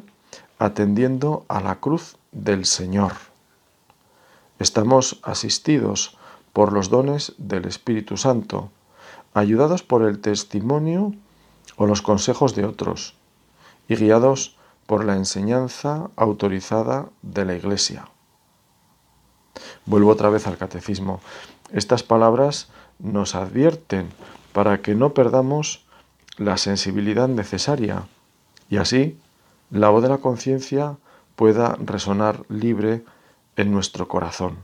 atendiendo 0.60 1.46
a 1.48 1.62
la 1.62 1.76
cruz 1.76 2.18
del 2.32 2.66
Señor. 2.66 3.14
Estamos 4.60 5.20
asistidos 5.24 6.18
por 6.54 6.72
los 6.72 6.90
dones 6.90 7.34
del 7.38 7.66
Espíritu 7.66 8.16
Santo, 8.16 8.70
ayudados 9.34 9.84
por 9.84 10.04
el 10.04 10.20
testimonio 10.20 11.14
o 11.76 11.86
los 11.86 12.02
consejos 12.02 12.56
de 12.56 12.64
otros 12.64 13.16
y 13.90 13.96
guiados 13.96 14.56
por 14.86 15.04
la 15.04 15.16
enseñanza 15.16 16.10
autorizada 16.16 17.10
de 17.22 17.44
la 17.44 17.56
Iglesia. 17.56 18.08
Vuelvo 19.86 20.12
otra 20.12 20.30
vez 20.30 20.48
al 20.48 20.58
catecismo. 20.58 21.20
Estas 21.72 22.04
palabras 22.04 22.70
nos 23.00 23.36
advierten 23.36 24.10
para 24.54 24.82
que 24.82 24.96
no 24.96 25.14
perdamos 25.14 25.86
la 26.38 26.58
sensibilidad 26.58 27.28
necesaria 27.28 28.08
y 28.70 28.78
así 28.78 29.18
la 29.70 29.90
voz 29.90 30.04
de 30.04 30.10
la 30.10 30.18
conciencia 30.18 30.98
pueda 31.36 31.78
resonar 31.84 32.46
libre 32.50 33.04
en 33.56 33.72
nuestro 33.72 34.08
corazón. 34.08 34.58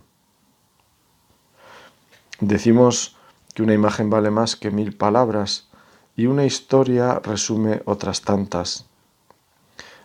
Decimos 2.39 3.15
que 3.53 3.63
una 3.63 3.73
imagen 3.73 4.09
vale 4.09 4.31
más 4.31 4.55
que 4.55 4.71
mil 4.71 4.95
palabras 4.95 5.67
y 6.15 6.25
una 6.25 6.45
historia 6.45 7.19
resume 7.19 7.81
otras 7.85 8.21
tantas. 8.21 8.85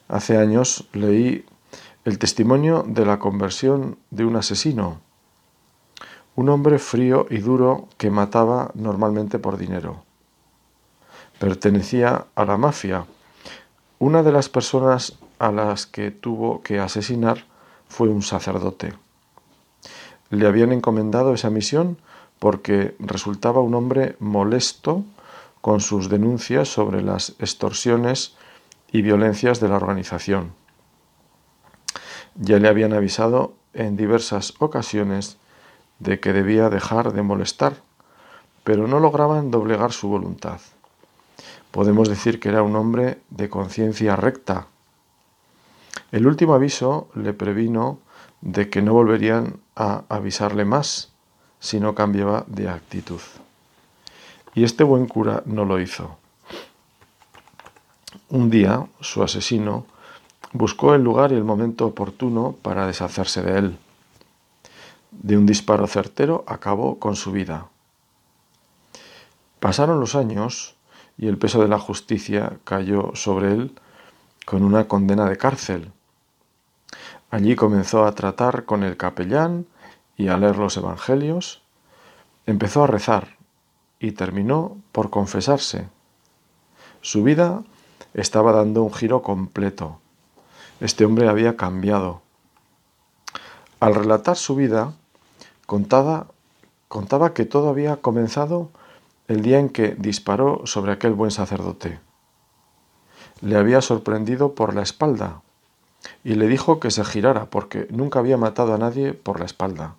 Hace 0.08 0.36
años 0.36 0.86
leí 0.92 1.44
el 2.04 2.18
testimonio 2.18 2.84
de 2.86 3.04
la 3.04 3.18
conversión 3.18 3.98
de 4.10 4.24
un 4.24 4.36
asesino, 4.36 5.00
un 6.36 6.50
hombre 6.50 6.78
frío 6.78 7.26
y 7.30 7.38
duro 7.38 7.88
que 7.96 8.10
mataba 8.10 8.70
normalmente 8.74 9.38
por 9.38 9.56
dinero. 9.56 10.04
Pertenecía 11.38 12.26
a 12.34 12.44
la 12.44 12.58
mafia. 12.58 13.06
Una 13.98 14.22
de 14.22 14.32
las 14.32 14.50
personas 14.50 15.18
a 15.38 15.50
las 15.50 15.86
que 15.86 16.10
tuvo 16.10 16.62
que 16.62 16.78
asesinar 16.78 17.46
fue 17.88 18.08
un 18.08 18.22
sacerdote. 18.22 18.92
Le 20.28 20.46
habían 20.46 20.72
encomendado 20.72 21.32
esa 21.32 21.50
misión 21.50 21.96
porque 22.38 22.94
resultaba 22.98 23.60
un 23.60 23.74
hombre 23.74 24.16
molesto 24.18 25.04
con 25.62 25.80
sus 25.80 26.10
denuncias 26.10 26.68
sobre 26.68 27.02
las 27.02 27.30
extorsiones 27.38 28.36
y 28.92 29.00
violencias 29.00 29.58
de 29.58 29.68
la 29.68 29.76
organización. 29.76 30.52
Ya 32.34 32.58
le 32.58 32.68
habían 32.68 32.92
avisado 32.92 33.54
en 33.72 33.96
diversas 33.96 34.52
ocasiones 34.58 35.38
de 35.98 36.20
que 36.20 36.32
debía 36.32 36.68
dejar 36.68 37.12
de 37.12 37.22
molestar, 37.22 37.74
pero 38.64 38.86
no 38.86 39.00
lograban 39.00 39.50
doblegar 39.50 39.92
su 39.92 40.08
voluntad. 40.08 40.60
Podemos 41.70 42.08
decir 42.08 42.40
que 42.40 42.48
era 42.48 42.62
un 42.62 42.74
hombre 42.76 43.20
de 43.30 43.48
conciencia 43.48 44.16
recta. 44.16 44.66
El 46.12 46.26
último 46.26 46.54
aviso 46.54 47.08
le 47.14 47.32
previno 47.32 47.98
de 48.40 48.70
que 48.70 48.82
no 48.82 48.92
volverían 48.92 49.56
a 49.74 50.04
avisarle 50.08 50.64
más 50.64 51.12
si 51.60 51.80
no 51.80 51.94
cambiaba 51.94 52.44
de 52.46 52.68
actitud. 52.68 53.20
Y 54.54 54.64
este 54.64 54.84
buen 54.84 55.06
cura 55.06 55.42
no 55.46 55.64
lo 55.64 55.80
hizo. 55.80 56.16
Un 58.28 58.50
día 58.50 58.86
su 59.00 59.22
asesino 59.22 59.86
buscó 60.52 60.94
el 60.94 61.02
lugar 61.02 61.32
y 61.32 61.34
el 61.34 61.44
momento 61.44 61.86
oportuno 61.86 62.56
para 62.62 62.86
deshacerse 62.86 63.42
de 63.42 63.58
él. 63.58 63.78
De 65.22 65.36
un 65.36 65.46
disparo 65.46 65.86
certero 65.86 66.44
acabó 66.46 66.98
con 66.98 67.16
su 67.16 67.32
vida. 67.32 67.68
Pasaron 69.60 70.00
los 70.00 70.14
años 70.14 70.76
y 71.18 71.28
el 71.28 71.38
peso 71.38 71.60
de 71.60 71.68
la 71.68 71.78
justicia 71.78 72.58
cayó 72.64 73.12
sobre 73.14 73.52
él 73.52 73.74
con 74.44 74.62
una 74.62 74.86
condena 74.86 75.28
de 75.28 75.36
cárcel. 75.36 75.92
Allí 77.30 77.56
comenzó 77.56 78.04
a 78.06 78.14
tratar 78.14 78.64
con 78.64 78.84
el 78.84 78.96
capellán 78.96 79.66
y 80.16 80.28
a 80.28 80.36
leer 80.36 80.58
los 80.58 80.76
evangelios. 80.76 81.62
Empezó 82.46 82.84
a 82.84 82.86
rezar 82.86 83.36
y 83.98 84.12
terminó 84.12 84.76
por 84.92 85.10
confesarse. 85.10 85.88
Su 87.00 87.22
vida 87.22 87.64
estaba 88.14 88.52
dando 88.52 88.82
un 88.82 88.92
giro 88.92 89.22
completo. 89.22 90.00
Este 90.80 91.04
hombre 91.04 91.28
había 91.28 91.56
cambiado. 91.56 92.22
Al 93.80 93.94
relatar 93.94 94.36
su 94.36 94.54
vida, 94.54 94.94
contaba, 95.66 96.28
contaba 96.88 97.34
que 97.34 97.44
todo 97.44 97.68
había 97.68 97.96
comenzado 97.96 98.70
el 99.28 99.42
día 99.42 99.58
en 99.58 99.68
que 99.68 99.94
disparó 99.98 100.62
sobre 100.64 100.92
aquel 100.92 101.12
buen 101.12 101.30
sacerdote. 101.30 102.00
le 103.42 103.56
había 103.56 103.82
sorprendido 103.82 104.54
por 104.54 104.74
la 104.74 104.82
espalda 104.82 105.42
y 106.24 106.34
le 106.34 106.46
dijo 106.48 106.80
que 106.80 106.90
se 106.90 107.04
girara 107.04 107.50
porque 107.50 107.86
nunca 107.90 108.18
había 108.18 108.36
matado 108.36 108.74
a 108.74 108.78
nadie 108.78 109.12
por 109.12 109.40
la 109.40 109.46
espalda. 109.46 109.96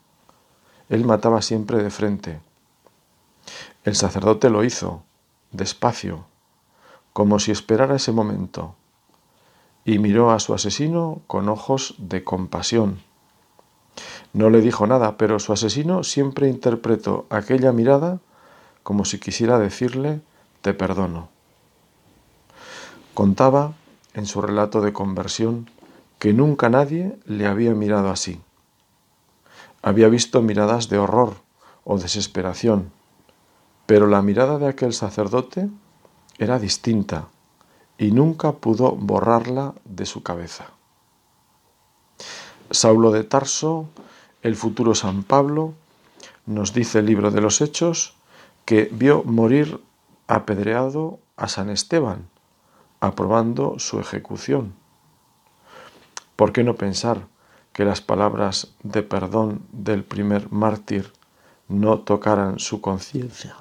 Él 0.89 1.05
mataba 1.05 1.41
siempre 1.41 1.83
de 1.83 1.89
frente. 1.89 2.39
El 3.83 3.95
sacerdote 3.95 4.49
lo 4.49 4.63
hizo, 4.63 5.03
despacio, 5.51 6.25
como 7.13 7.39
si 7.39 7.51
esperara 7.51 7.95
ese 7.95 8.11
momento, 8.11 8.75
y 9.85 9.99
miró 9.99 10.31
a 10.31 10.39
su 10.39 10.53
asesino 10.53 11.21
con 11.27 11.49
ojos 11.49 11.95
de 11.97 12.23
compasión. 12.23 13.01
No 14.33 14.49
le 14.49 14.61
dijo 14.61 14.87
nada, 14.87 15.17
pero 15.17 15.39
su 15.39 15.53
asesino 15.53 16.03
siempre 16.03 16.49
interpretó 16.49 17.25
aquella 17.29 17.71
mirada 17.71 18.19
como 18.87 19.03
si 19.03 19.19
quisiera 19.19 19.59
decirle, 19.59 20.21
te 20.61 20.73
perdono. 20.73 21.27
Contaba 23.13 23.73
en 24.13 24.25
su 24.25 24.41
relato 24.41 24.79
de 24.79 24.93
conversión 24.93 25.69
que 26.19 26.31
nunca 26.31 26.69
nadie 26.69 27.19
le 27.25 27.47
había 27.47 27.73
mirado 27.73 28.09
así. 28.09 28.39
Había 29.81 30.07
visto 30.07 30.41
miradas 30.41 30.87
de 30.87 30.99
horror 30.99 31.35
o 31.83 31.97
desesperación, 31.97 32.93
pero 33.85 34.07
la 34.07 34.21
mirada 34.21 34.57
de 34.57 34.67
aquel 34.67 34.93
sacerdote 34.93 35.69
era 36.37 36.57
distinta 36.57 37.27
y 37.97 38.11
nunca 38.11 38.53
pudo 38.53 38.93
borrarla 38.93 39.73
de 39.83 40.05
su 40.05 40.23
cabeza. 40.23 40.67
Saulo 42.71 43.11
de 43.11 43.25
Tarso, 43.25 43.89
el 44.47 44.55
futuro 44.55 44.95
San 44.95 45.23
Pablo, 45.23 45.73
nos 46.45 46.73
dice 46.73 46.99
el 46.99 47.05
libro 47.05 47.31
de 47.31 47.41
los 47.41 47.59
Hechos 47.59 48.15
que 48.63 48.89
vio 48.91 49.23
morir 49.25 49.81
apedreado 50.27 51.19
a 51.35 51.49
San 51.49 51.69
Esteban, 51.69 52.29
aprobando 53.01 53.77
su 53.77 53.99
ejecución. 53.99 54.73
¿Por 56.37 56.53
qué 56.53 56.63
no 56.63 56.75
pensar 56.75 57.27
que 57.73 57.83
las 57.83 57.99
palabras 57.99 58.73
de 58.83 59.03
perdón 59.03 59.63
del 59.73 60.05
primer 60.05 60.49
mártir 60.49 61.11
no 61.67 61.99
tocaran 61.99 62.57
su 62.59 62.79
conciencia? 62.79 63.57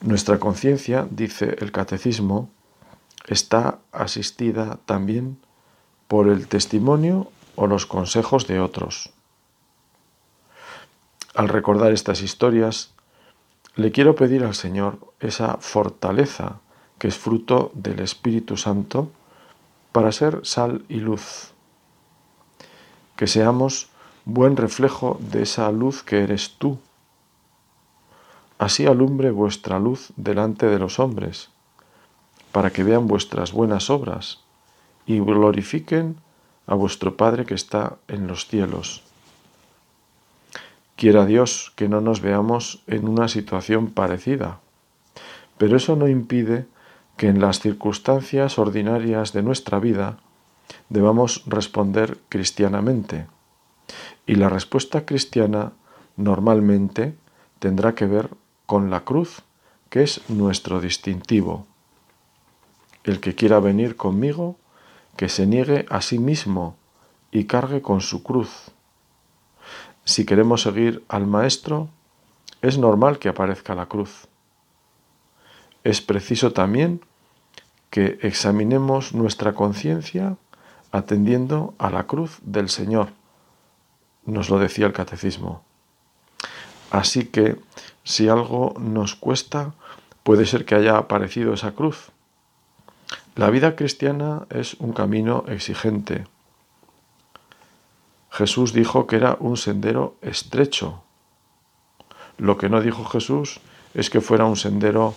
Nuestra 0.00 0.38
conciencia, 0.38 1.06
dice 1.10 1.56
el 1.58 1.70
catecismo, 1.70 2.48
está 3.28 3.78
asistida 3.92 4.78
también 4.86 5.38
por 6.08 6.28
el 6.28 6.48
testimonio 6.48 7.30
o 7.56 7.66
los 7.66 7.86
consejos 7.86 8.46
de 8.46 8.60
otros. 8.60 9.10
Al 11.34 11.48
recordar 11.48 11.92
estas 11.92 12.22
historias, 12.22 12.92
le 13.74 13.90
quiero 13.90 14.14
pedir 14.14 14.44
al 14.44 14.54
Señor 14.54 14.98
esa 15.20 15.56
fortaleza 15.58 16.60
que 16.98 17.08
es 17.08 17.16
fruto 17.16 17.70
del 17.74 18.00
Espíritu 18.00 18.56
Santo 18.56 19.10
para 19.92 20.12
ser 20.12 20.40
sal 20.44 20.84
y 20.88 20.96
luz. 20.96 21.52
Que 23.16 23.26
seamos 23.26 23.88
buen 24.24 24.56
reflejo 24.56 25.18
de 25.20 25.42
esa 25.42 25.70
luz 25.72 26.02
que 26.02 26.22
eres 26.22 26.56
tú. 26.58 26.78
Así 28.58 28.86
alumbre 28.86 29.30
vuestra 29.30 29.78
luz 29.78 30.12
delante 30.16 30.66
de 30.66 30.78
los 30.78 31.00
hombres, 31.00 31.50
para 32.52 32.70
que 32.70 32.84
vean 32.84 33.06
vuestras 33.06 33.52
buenas 33.52 33.90
obras 33.90 34.40
y 35.06 35.18
glorifiquen 35.18 36.16
a 36.66 36.74
vuestro 36.74 37.16
Padre 37.16 37.44
que 37.44 37.54
está 37.54 37.96
en 38.08 38.26
los 38.26 38.46
cielos. 38.46 39.02
Quiera 40.96 41.26
Dios 41.26 41.72
que 41.74 41.88
no 41.88 42.00
nos 42.00 42.20
veamos 42.20 42.82
en 42.86 43.08
una 43.08 43.28
situación 43.28 43.88
parecida, 43.88 44.60
pero 45.58 45.76
eso 45.76 45.96
no 45.96 46.08
impide 46.08 46.66
que 47.16 47.28
en 47.28 47.40
las 47.40 47.60
circunstancias 47.60 48.58
ordinarias 48.58 49.32
de 49.32 49.42
nuestra 49.42 49.78
vida 49.78 50.18
debamos 50.88 51.42
responder 51.46 52.18
cristianamente. 52.28 53.26
Y 54.26 54.36
la 54.36 54.48
respuesta 54.48 55.04
cristiana 55.04 55.72
normalmente 56.16 57.14
tendrá 57.58 57.94
que 57.94 58.06
ver 58.06 58.30
con 58.66 58.90
la 58.90 59.00
cruz, 59.00 59.42
que 59.90 60.02
es 60.02 60.28
nuestro 60.28 60.80
distintivo. 60.80 61.66
El 63.04 63.20
que 63.20 63.34
quiera 63.34 63.60
venir 63.60 63.96
conmigo, 63.96 64.56
que 65.16 65.28
se 65.28 65.46
niegue 65.46 65.86
a 65.90 66.00
sí 66.00 66.18
mismo 66.18 66.76
y 67.30 67.44
cargue 67.44 67.82
con 67.82 68.00
su 68.00 68.22
cruz. 68.22 68.70
Si 70.04 70.24
queremos 70.24 70.62
seguir 70.62 71.04
al 71.08 71.26
Maestro, 71.26 71.88
es 72.60 72.78
normal 72.78 73.18
que 73.18 73.28
aparezca 73.28 73.74
la 73.74 73.86
cruz 73.86 74.28
es 75.84 76.00
preciso 76.00 76.52
también 76.52 77.00
que 77.90 78.18
examinemos 78.22 79.14
nuestra 79.14 79.54
conciencia 79.54 80.36
atendiendo 80.92 81.74
a 81.78 81.90
la 81.90 82.04
cruz 82.04 82.38
del 82.42 82.68
Señor, 82.68 83.08
nos 84.24 84.50
lo 84.50 84.58
decía 84.58 84.86
el 84.86 84.92
catecismo. 84.92 85.62
Así 86.90 87.26
que 87.26 87.56
si 88.04 88.28
algo 88.28 88.74
nos 88.78 89.14
cuesta, 89.14 89.74
puede 90.22 90.46
ser 90.46 90.64
que 90.64 90.74
haya 90.74 90.98
aparecido 90.98 91.54
esa 91.54 91.72
cruz. 91.72 92.11
La 93.34 93.48
vida 93.48 93.76
cristiana 93.76 94.46
es 94.50 94.74
un 94.74 94.92
camino 94.92 95.44
exigente. 95.48 96.26
Jesús 98.30 98.74
dijo 98.74 99.06
que 99.06 99.16
era 99.16 99.38
un 99.40 99.56
sendero 99.56 100.16
estrecho. 100.20 101.02
Lo 102.36 102.58
que 102.58 102.68
no 102.68 102.82
dijo 102.82 103.06
Jesús 103.06 103.60
es 103.94 104.10
que 104.10 104.20
fuera 104.20 104.44
un 104.44 104.56
sendero 104.56 105.14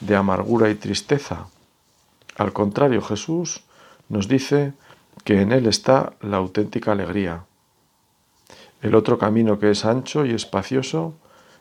de 0.00 0.14
amargura 0.14 0.68
y 0.68 0.74
tristeza. 0.74 1.46
Al 2.36 2.52
contrario, 2.52 3.00
Jesús 3.00 3.62
nos 4.10 4.28
dice 4.28 4.74
que 5.24 5.40
en 5.40 5.50
Él 5.50 5.66
está 5.66 6.12
la 6.20 6.36
auténtica 6.36 6.92
alegría. 6.92 7.44
El 8.82 8.94
otro 8.94 9.18
camino 9.18 9.58
que 9.58 9.70
es 9.70 9.86
ancho 9.86 10.26
y 10.26 10.34
espacioso 10.34 11.14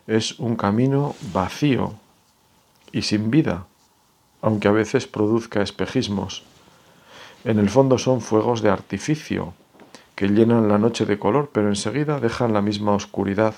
es 0.06 0.38
un 0.38 0.58
camino 0.58 1.16
vacío 1.32 1.94
y 2.92 3.04
sin 3.04 3.32
vida, 3.32 3.68
aunque 4.44 4.68
a 4.68 4.72
veces 4.72 5.08
produzca 5.08 5.64
espejismos. 5.64 6.44
En 7.44 7.58
el 7.58 7.72
fondo 7.72 7.98
son 7.98 8.22
fuegos 8.22 8.62
de 8.62 8.70
artificio 8.70 9.56
que 10.16 10.28
llenan 10.28 10.68
la 10.68 10.78
noche 10.78 11.08
de 11.08 11.18
color, 11.18 11.50
pero 11.52 11.70
enseguida 11.70 12.20
dejan 12.20 12.54
la 12.54 12.62
misma 12.62 12.92
oscuridad, 12.92 13.56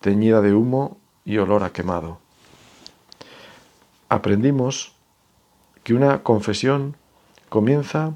teñida 0.00 0.40
de 0.40 0.54
humo 0.54 0.96
y 1.26 1.36
olor 1.36 1.62
a 1.62 1.74
quemado 1.74 2.24
aprendimos 4.14 4.92
que 5.82 5.92
una 5.92 6.22
confesión 6.22 6.96
comienza 7.48 8.12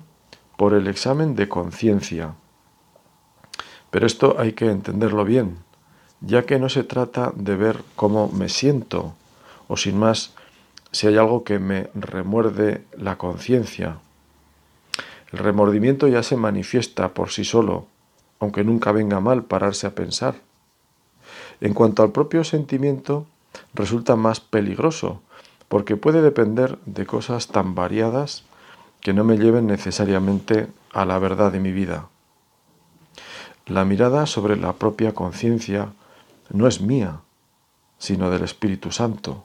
por 0.56 0.74
el 0.74 0.86
examen 0.86 1.34
de 1.34 1.48
conciencia. 1.48 2.34
Pero 3.90 4.06
esto 4.06 4.36
hay 4.38 4.52
que 4.52 4.70
entenderlo 4.70 5.24
bien, 5.24 5.58
ya 6.20 6.44
que 6.44 6.58
no 6.58 6.68
se 6.68 6.84
trata 6.84 7.32
de 7.34 7.56
ver 7.56 7.82
cómo 7.96 8.28
me 8.28 8.48
siento 8.48 9.14
o 9.66 9.76
sin 9.76 9.98
más 9.98 10.34
si 10.92 11.06
hay 11.06 11.16
algo 11.16 11.44
que 11.44 11.58
me 11.58 11.90
remuerde 11.94 12.84
la 12.96 13.18
conciencia. 13.18 13.98
El 15.32 15.40
remordimiento 15.40 16.08
ya 16.08 16.22
se 16.22 16.36
manifiesta 16.36 17.12
por 17.14 17.30
sí 17.30 17.44
solo, 17.44 17.86
aunque 18.40 18.64
nunca 18.64 18.92
venga 18.92 19.20
mal 19.20 19.44
pararse 19.44 19.86
a 19.86 19.94
pensar. 19.94 20.36
En 21.60 21.74
cuanto 21.74 22.02
al 22.02 22.12
propio 22.12 22.44
sentimiento, 22.44 23.26
resulta 23.74 24.16
más 24.16 24.40
peligroso, 24.40 25.20
porque 25.68 25.96
puede 25.96 26.22
depender 26.22 26.78
de 26.86 27.04
cosas 27.04 27.48
tan 27.48 27.74
variadas 27.74 28.44
que 29.00 29.12
no 29.12 29.24
me 29.24 29.36
lleven 29.36 29.66
necesariamente 29.66 30.68
a 30.92 31.04
la 31.04 31.18
verdad 31.18 31.52
de 31.52 31.60
mi 31.60 31.72
vida. 31.72 32.08
La 33.66 33.84
mirada 33.84 34.24
sobre 34.26 34.56
la 34.56 34.72
propia 34.72 35.14
conciencia 35.14 35.92
no 36.50 36.66
es 36.66 36.80
mía, 36.80 37.20
sino 37.98 38.30
del 38.30 38.44
Espíritu 38.44 38.90
Santo. 38.92 39.44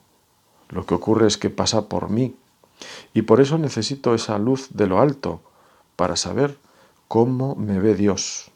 Lo 0.73 0.87
que 0.87 0.95
ocurre 0.95 1.27
es 1.27 1.37
que 1.37 1.51
pasa 1.51 1.87
por 1.87 2.09
mí 2.09 2.35
y 3.13 3.21
por 3.21 3.39
eso 3.39 3.59
necesito 3.59 4.15
esa 4.15 4.39
luz 4.39 4.69
de 4.71 4.87
lo 4.87 4.99
alto 4.99 5.41
para 5.95 6.15
saber 6.15 6.57
cómo 7.07 7.55
me 7.55 7.79
ve 7.79 7.93
Dios. 7.93 8.49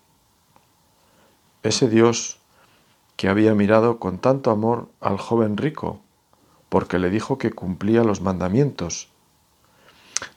Ese 1.61 1.87
Dios 1.87 2.39
que 3.17 3.29
había 3.29 3.53
mirado 3.53 3.99
con 3.99 4.17
tanto 4.17 4.49
amor 4.49 4.89
al 4.99 5.17
joven 5.19 5.57
rico 5.57 5.99
porque 6.69 6.97
le 6.97 7.11
dijo 7.11 7.37
que 7.37 7.51
cumplía 7.51 8.03
los 8.03 8.21
mandamientos. 8.21 9.09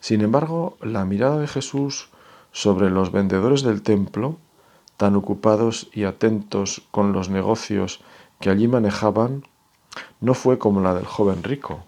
Sin 0.01 0.21
embargo, 0.21 0.77
la 0.83 1.07
mirada 1.07 1.39
de 1.39 1.49
Jesús 1.49 2.11
sobre 2.53 2.91
los 2.91 3.11
vendedores 3.11 3.63
del 3.63 3.83
templo, 3.83 4.37
tan 4.99 5.17
ocupados 5.17 5.89
y 5.95 6.05
atentos 6.05 6.83
con 6.91 7.13
los 7.13 7.31
negocios 7.31 8.01
que 8.39 8.51
allí 8.51 8.69
manejaban, 8.69 9.45
no 10.21 10.35
fue 10.35 10.59
como 10.59 10.81
la 10.81 10.95
del 10.95 11.07
joven 11.07 11.43
rico. 11.43 11.85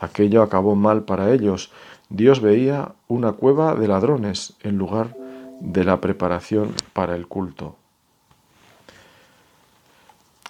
Aquello 0.00 0.42
acabó 0.42 0.74
mal 0.74 1.04
para 1.04 1.32
ellos. 1.32 1.70
Dios 2.08 2.40
veía 2.40 2.92
una 3.08 3.32
cueva 3.32 3.74
de 3.74 3.88
ladrones 3.88 4.54
en 4.60 4.78
lugar 4.78 5.16
de 5.60 5.84
la 5.84 6.00
preparación 6.00 6.74
para 6.92 7.14
el 7.14 7.28
culto. 7.28 7.76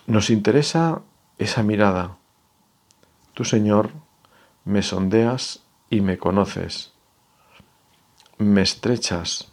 Nos 0.07 0.31
interesa 0.31 1.03
esa 1.39 1.63
mirada, 1.63 2.17
Tú, 3.35 3.45
Señor, 3.45 3.91
me 4.65 4.83
sondeas 4.83 5.63
y 5.89 6.03
me 6.03 6.19
conoces. 6.19 6.93
Me 8.37 8.61
estrechas. 8.61 9.51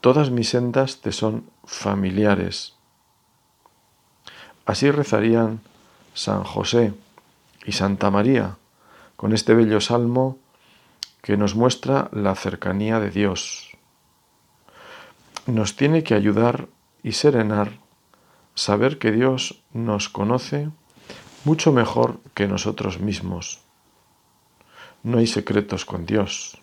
Todas 0.00 0.30
mis 0.30 0.48
sendas 0.48 1.02
te 1.02 1.12
son 1.12 1.50
familiares. 1.64 2.76
Así 4.64 4.90
rezarían 4.90 5.60
San 6.20 6.44
José 6.44 6.92
y 7.64 7.72
Santa 7.72 8.10
María 8.10 8.58
con 9.16 9.32
este 9.32 9.54
bello 9.54 9.80
salmo 9.80 10.36
que 11.22 11.38
nos 11.38 11.54
muestra 11.54 12.10
la 12.12 12.34
cercanía 12.34 13.00
de 13.00 13.10
Dios. 13.10 13.70
Nos 15.46 15.76
tiene 15.76 16.02
que 16.02 16.12
ayudar 16.12 16.68
y 17.02 17.12
serenar 17.12 17.78
saber 18.54 18.98
que 18.98 19.12
Dios 19.12 19.62
nos 19.72 20.10
conoce 20.10 20.68
mucho 21.44 21.72
mejor 21.72 22.20
que 22.34 22.46
nosotros 22.46 23.00
mismos. 23.00 23.60
No 25.02 25.20
hay 25.20 25.26
secretos 25.26 25.86
con 25.86 26.04
Dios. 26.04 26.60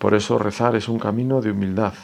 Por 0.00 0.14
eso 0.14 0.36
rezar 0.36 0.74
es 0.74 0.88
un 0.88 0.98
camino 0.98 1.42
de 1.42 1.52
humildad. 1.52 1.94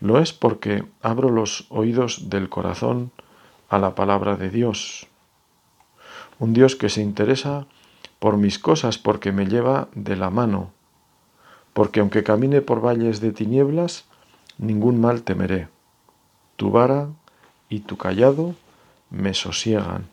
Lo 0.00 0.18
es 0.18 0.32
porque 0.32 0.84
abro 1.02 1.30
los 1.30 1.66
oídos 1.68 2.30
del 2.30 2.48
corazón 2.48 3.12
a 3.68 3.78
la 3.78 3.94
palabra 3.94 4.36
de 4.36 4.50
Dios. 4.50 5.06
Un 6.38 6.52
Dios 6.52 6.76
que 6.76 6.88
se 6.88 7.02
interesa 7.02 7.66
por 8.18 8.36
mis 8.36 8.58
cosas 8.58 8.98
porque 8.98 9.32
me 9.32 9.46
lleva 9.46 9.88
de 9.94 10.16
la 10.16 10.30
mano, 10.30 10.70
porque 11.72 12.00
aunque 12.00 12.24
camine 12.24 12.60
por 12.60 12.84
valles 12.84 13.20
de 13.20 13.32
tinieblas, 13.32 14.04
ningún 14.56 15.00
mal 15.00 15.22
temeré. 15.22 15.68
Tu 16.56 16.70
vara 16.70 17.08
y 17.68 17.80
tu 17.80 17.96
callado 17.96 18.54
me 19.10 19.34
sosiegan, 19.34 20.08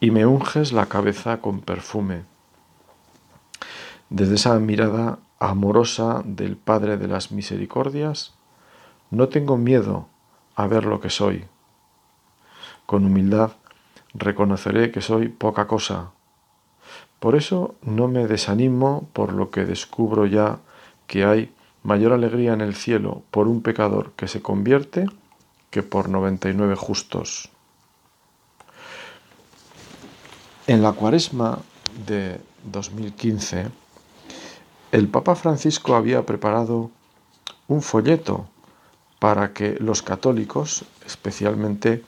y 0.00 0.10
me 0.10 0.26
unges 0.26 0.72
la 0.72 0.86
cabeza 0.86 1.40
con 1.40 1.60
perfume. 1.60 2.24
Desde 4.08 4.34
esa 4.34 4.58
mirada 4.58 5.18
amorosa 5.38 6.22
del 6.24 6.56
Padre 6.56 6.96
de 6.96 7.06
las 7.06 7.30
Misericordias, 7.30 8.34
no 9.10 9.28
tengo 9.28 9.56
miedo 9.56 10.08
a 10.56 10.66
ver 10.66 10.84
lo 10.84 11.00
que 11.00 11.10
soy. 11.10 11.44
Con 12.90 13.06
humildad 13.06 13.52
reconoceré 14.14 14.90
que 14.90 15.00
soy 15.00 15.28
poca 15.28 15.68
cosa. 15.68 16.10
Por 17.20 17.36
eso 17.36 17.76
no 17.82 18.08
me 18.08 18.26
desanimo 18.26 19.08
por 19.12 19.32
lo 19.32 19.52
que 19.52 19.64
descubro 19.64 20.26
ya 20.26 20.58
que 21.06 21.24
hay 21.24 21.52
mayor 21.84 22.12
alegría 22.12 22.52
en 22.52 22.60
el 22.60 22.74
cielo 22.74 23.22
por 23.30 23.46
un 23.46 23.62
pecador 23.62 24.10
que 24.16 24.26
se 24.26 24.42
convierte 24.42 25.06
que 25.70 25.84
por 25.84 26.08
99 26.08 26.74
justos. 26.74 27.50
En 30.66 30.82
la 30.82 30.90
cuaresma 30.90 31.60
de 32.08 32.40
2015, 32.64 33.68
el 34.90 35.06
Papa 35.06 35.36
Francisco 35.36 35.94
había 35.94 36.26
preparado 36.26 36.90
un 37.68 37.82
folleto 37.82 38.48
para 39.20 39.52
que 39.52 39.76
los 39.78 40.02
católicos, 40.02 40.84
especialmente 41.06 42.02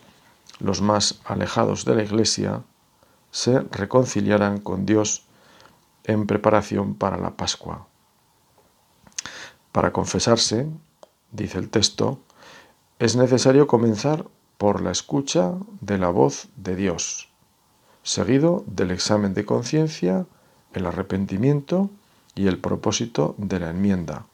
los 0.59 0.81
más 0.81 1.21
alejados 1.25 1.85
de 1.85 1.95
la 1.95 2.03
Iglesia, 2.03 2.63
se 3.31 3.61
reconciliaran 3.61 4.59
con 4.59 4.87
Dios 4.87 5.25
en 6.05 6.27
preparación 6.27 6.95
para 6.95 7.17
la 7.17 7.37
Pascua. 7.37 7.87
Para 9.73 9.93
confesarse, 9.93 10.69
dice 11.31 11.59
el 11.59 11.71
texto, 11.71 12.21
es 12.99 13.17
necesario 13.17 13.67
comenzar 13.67 14.27
por 14.59 14.83
la 14.83 14.91
escucha 14.91 15.55
de 15.81 15.99
la 15.99 16.11
voz 16.11 16.49
de 16.57 16.77
Dios, 16.77 17.31
seguido 18.03 18.65
del 18.67 18.91
examen 18.91 19.35
de 19.35 19.45
conciencia, 19.45 20.27
el 20.73 20.87
arrepentimiento 20.87 21.91
y 22.35 22.47
el 22.47 22.59
propósito 22.59 23.35
de 23.39 23.61
la 23.61 23.71
enmienda. 23.71 24.27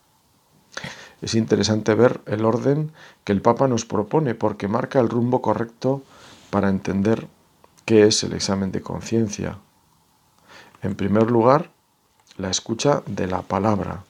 Es 1.20 1.34
interesante 1.34 1.94
ver 1.94 2.20
el 2.26 2.44
orden 2.44 2.92
que 3.24 3.32
el 3.32 3.42
Papa 3.42 3.66
nos 3.66 3.84
propone 3.84 4.34
porque 4.34 4.68
marca 4.68 5.00
el 5.00 5.08
rumbo 5.08 5.42
correcto 5.42 6.02
para 6.50 6.68
entender 6.68 7.26
qué 7.84 8.06
es 8.06 8.22
el 8.22 8.32
examen 8.32 8.70
de 8.70 8.82
conciencia. 8.82 9.58
En 10.82 10.94
primer 10.94 11.30
lugar, 11.30 11.70
la 12.36 12.50
escucha 12.50 13.02
de 13.06 13.26
la 13.26 13.42
palabra. 13.42 14.04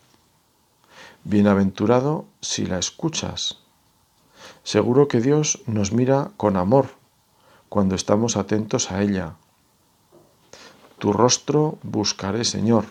Bienaventurado 1.24 2.26
si 2.42 2.66
la 2.66 2.78
escuchas. 2.78 3.58
Seguro 4.62 5.08
que 5.08 5.20
Dios 5.20 5.62
nos 5.66 5.92
mira 5.92 6.30
con 6.36 6.56
amor 6.56 6.90
cuando 7.68 7.94
estamos 7.94 8.36
atentos 8.36 8.90
a 8.90 9.02
ella. 9.02 9.34
Tu 10.98 11.12
rostro 11.12 11.78
buscaré, 11.82 12.44
Señor, 12.44 12.84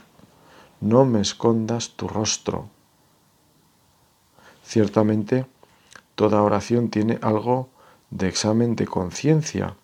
no 0.81 1.05
me 1.05 1.21
escondas 1.21 1.91
tu 1.91 2.07
rostro. 2.07 2.69
Ciertamente, 4.67 5.45
toda 6.15 6.41
oración 6.41 6.89
tiene 6.89 7.19
algo 7.21 7.69
de 8.09 8.27
examen 8.27 8.75
de 8.75 8.85
conciencia, 8.85 9.75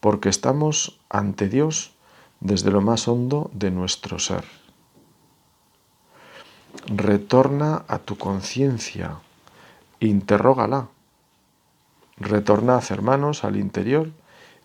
porque 0.00 0.28
estamos 0.28 0.98
ante 1.08 1.48
Dios 1.48 1.94
desde 2.40 2.72
lo 2.72 2.80
más 2.80 3.06
hondo 3.06 3.48
de 3.54 3.70
nuestro 3.70 4.18
ser. 4.18 4.44
Retorna 6.88 7.84
a 7.86 8.00
tu 8.00 8.18
conciencia, 8.18 9.20
interrógala 10.00 10.88
Retornad, 12.16 12.82
hermanos, 12.90 13.44
al 13.44 13.56
interior 13.56 14.10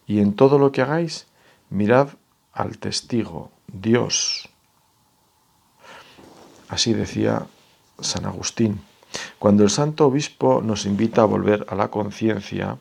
y 0.08 0.20
en 0.20 0.34
todo 0.34 0.58
lo 0.58 0.72
que 0.72 0.82
hagáis, 0.82 1.28
mirad 1.70 2.10
al 2.54 2.80
testigo, 2.80 3.52
Dios. 3.68 4.50
Así 6.68 6.94
decía 6.94 7.48
San 8.00 8.26
Agustín. 8.26 8.89
Cuando 9.40 9.64
el 9.64 9.70
santo 9.70 10.06
obispo 10.08 10.62
nos 10.62 10.86
invita 10.86 11.22
a 11.22 11.26
volver 11.26 11.66
a 11.70 11.76
la 11.76 11.88
conciencia, 11.88 12.78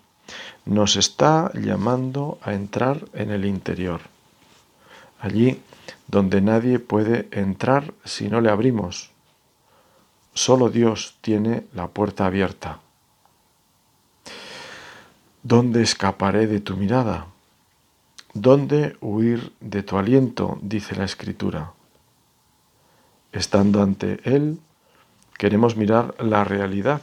nos 0.66 0.96
está 0.96 1.52
llamando 1.54 2.38
a 2.42 2.52
entrar 2.52 3.04
en 3.14 3.30
el 3.30 3.44
interior, 3.44 4.00
allí 5.20 5.62
donde 6.08 6.40
nadie 6.40 6.78
puede 6.78 7.28
entrar 7.30 7.94
si 8.04 8.28
no 8.28 8.40
le 8.40 8.50
abrimos. 8.50 9.10
Solo 10.34 10.68
Dios 10.68 11.16
tiene 11.20 11.64
la 11.74 11.88
puerta 11.88 12.26
abierta. 12.26 12.80
¿Dónde 15.42 15.82
escaparé 15.82 16.46
de 16.46 16.60
tu 16.60 16.76
mirada? 16.76 17.26
¿Dónde 18.34 18.96
huir 19.00 19.52
de 19.60 19.82
tu 19.82 19.96
aliento? 19.96 20.58
dice 20.60 20.96
la 20.96 21.04
Escritura. 21.04 21.72
Estando 23.32 23.82
ante 23.82 24.20
Él, 24.24 24.58
queremos 25.38 25.76
mirar 25.76 26.14
la 26.18 26.44
realidad 26.44 27.00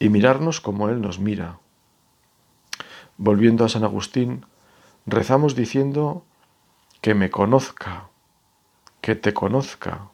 y 0.00 0.08
mirarnos 0.08 0.60
como 0.60 0.88
Él 0.88 1.00
nos 1.00 1.20
mira. 1.20 1.58
Volviendo 3.18 3.64
a 3.64 3.68
San 3.68 3.84
Agustín, 3.84 4.46
rezamos 5.06 5.54
diciendo 5.54 6.24
que 7.00 7.14
me 7.14 7.30
conozca, 7.30 8.08
que 9.00 9.14
te 9.14 9.34
conozca. 9.34 10.08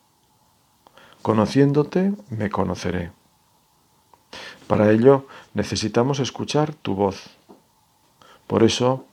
Conociéndote, 1.22 2.12
me 2.30 2.50
conoceré. 2.50 3.12
Para 4.66 4.90
ello 4.90 5.26
necesitamos 5.54 6.18
escuchar 6.18 6.74
tu 6.74 6.94
voz. 6.94 7.30
Por 8.46 8.62
eso 8.62 9.04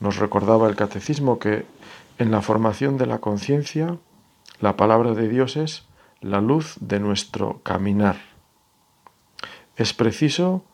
nos 0.00 0.16
recordaba 0.16 0.68
el 0.68 0.76
catecismo 0.76 1.38
que 1.38 1.66
en 2.18 2.30
la 2.30 2.40
formación 2.40 2.96
de 2.96 3.06
la 3.06 3.18
conciencia 3.18 3.98
la 4.60 4.76
palabra 4.76 5.12
de 5.14 5.28
Dios 5.28 5.56
es 5.56 5.84
la 6.22 6.40
luz 6.40 6.76
de 6.80 7.00
nuestro 7.00 7.60
caminar. 7.62 8.16
Es 9.76 9.92
preciso 9.92 10.64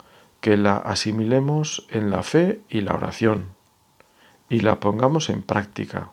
que 0.41 0.57
la 0.57 0.77
asimilemos 0.77 1.87
en 1.91 2.11
la 2.11 2.23
fe 2.23 2.61
y 2.69 2.83
la 2.83 2.95
oración 2.95 3.57
y 4.49 4.61
la 4.61 4.79
pongamos 4.79 5.31
en 5.31 5.43
práctica. 5.43 6.11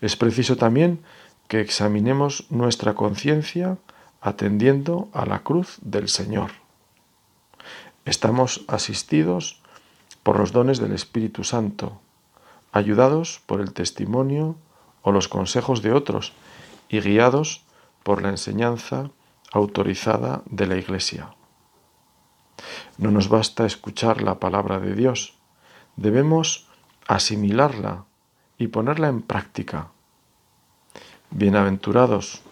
Es 0.00 0.16
preciso 0.16 0.56
también 0.56 1.02
que 1.48 1.60
examinemos 1.60 2.46
nuestra 2.50 2.94
conciencia 2.94 3.78
atendiendo 4.20 5.08
a 5.12 5.26
la 5.26 5.42
cruz 5.42 5.78
del 5.82 6.08
Señor. 6.08 6.50
Estamos 8.04 8.64
asistidos 8.66 9.60
por 10.22 10.38
los 10.38 10.52
dones 10.52 10.80
del 10.80 10.92
Espíritu 10.92 11.44
Santo, 11.44 12.00
ayudados 12.72 13.42
por 13.46 13.60
el 13.60 13.72
testimonio 13.72 14.56
o 15.02 15.12
los 15.12 15.28
consejos 15.28 15.82
de 15.82 15.92
otros 15.92 16.32
y 16.88 17.00
guiados 17.00 17.65
por 18.06 18.22
la 18.22 18.28
enseñanza 18.28 19.10
autorizada 19.50 20.44
de 20.46 20.68
la 20.68 20.76
Iglesia. 20.76 21.34
No 22.98 23.10
nos 23.10 23.28
basta 23.28 23.66
escuchar 23.66 24.22
la 24.22 24.38
palabra 24.38 24.78
de 24.78 24.94
Dios, 24.94 25.34
debemos 25.96 26.68
asimilarla 27.08 28.04
y 28.58 28.68
ponerla 28.68 29.08
en 29.08 29.22
práctica. 29.22 29.88
Bienaventurados 31.30 32.42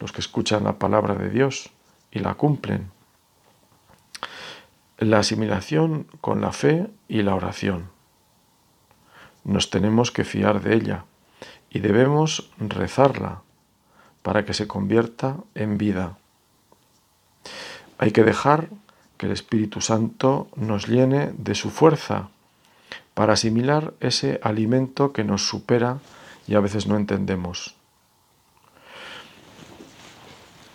los 0.00 0.10
que 0.10 0.20
escuchan 0.20 0.64
la 0.64 0.80
palabra 0.80 1.14
de 1.14 1.30
Dios 1.30 1.70
y 2.10 2.18
la 2.18 2.34
cumplen 2.34 2.90
la 4.98 5.20
asimilación 5.20 6.08
con 6.20 6.40
la 6.40 6.50
fe 6.50 6.90
y 7.06 7.22
la 7.22 7.36
oración. 7.36 7.88
Nos 9.44 9.70
tenemos 9.70 10.10
que 10.10 10.24
fiar 10.24 10.60
de 10.60 10.74
ella 10.74 11.04
y 11.70 11.78
debemos 11.78 12.50
rezarla 12.58 13.43
para 14.24 14.46
que 14.46 14.54
se 14.54 14.66
convierta 14.66 15.36
en 15.54 15.76
vida. 15.76 16.16
Hay 17.98 18.10
que 18.10 18.24
dejar 18.24 18.70
que 19.18 19.26
el 19.26 19.32
Espíritu 19.32 19.82
Santo 19.82 20.48
nos 20.56 20.88
llene 20.88 21.34
de 21.36 21.54
su 21.54 21.68
fuerza 21.68 22.30
para 23.12 23.34
asimilar 23.34 23.92
ese 24.00 24.40
alimento 24.42 25.12
que 25.12 25.24
nos 25.24 25.46
supera 25.46 25.98
y 26.48 26.54
a 26.54 26.60
veces 26.60 26.86
no 26.86 26.96
entendemos. 26.96 27.74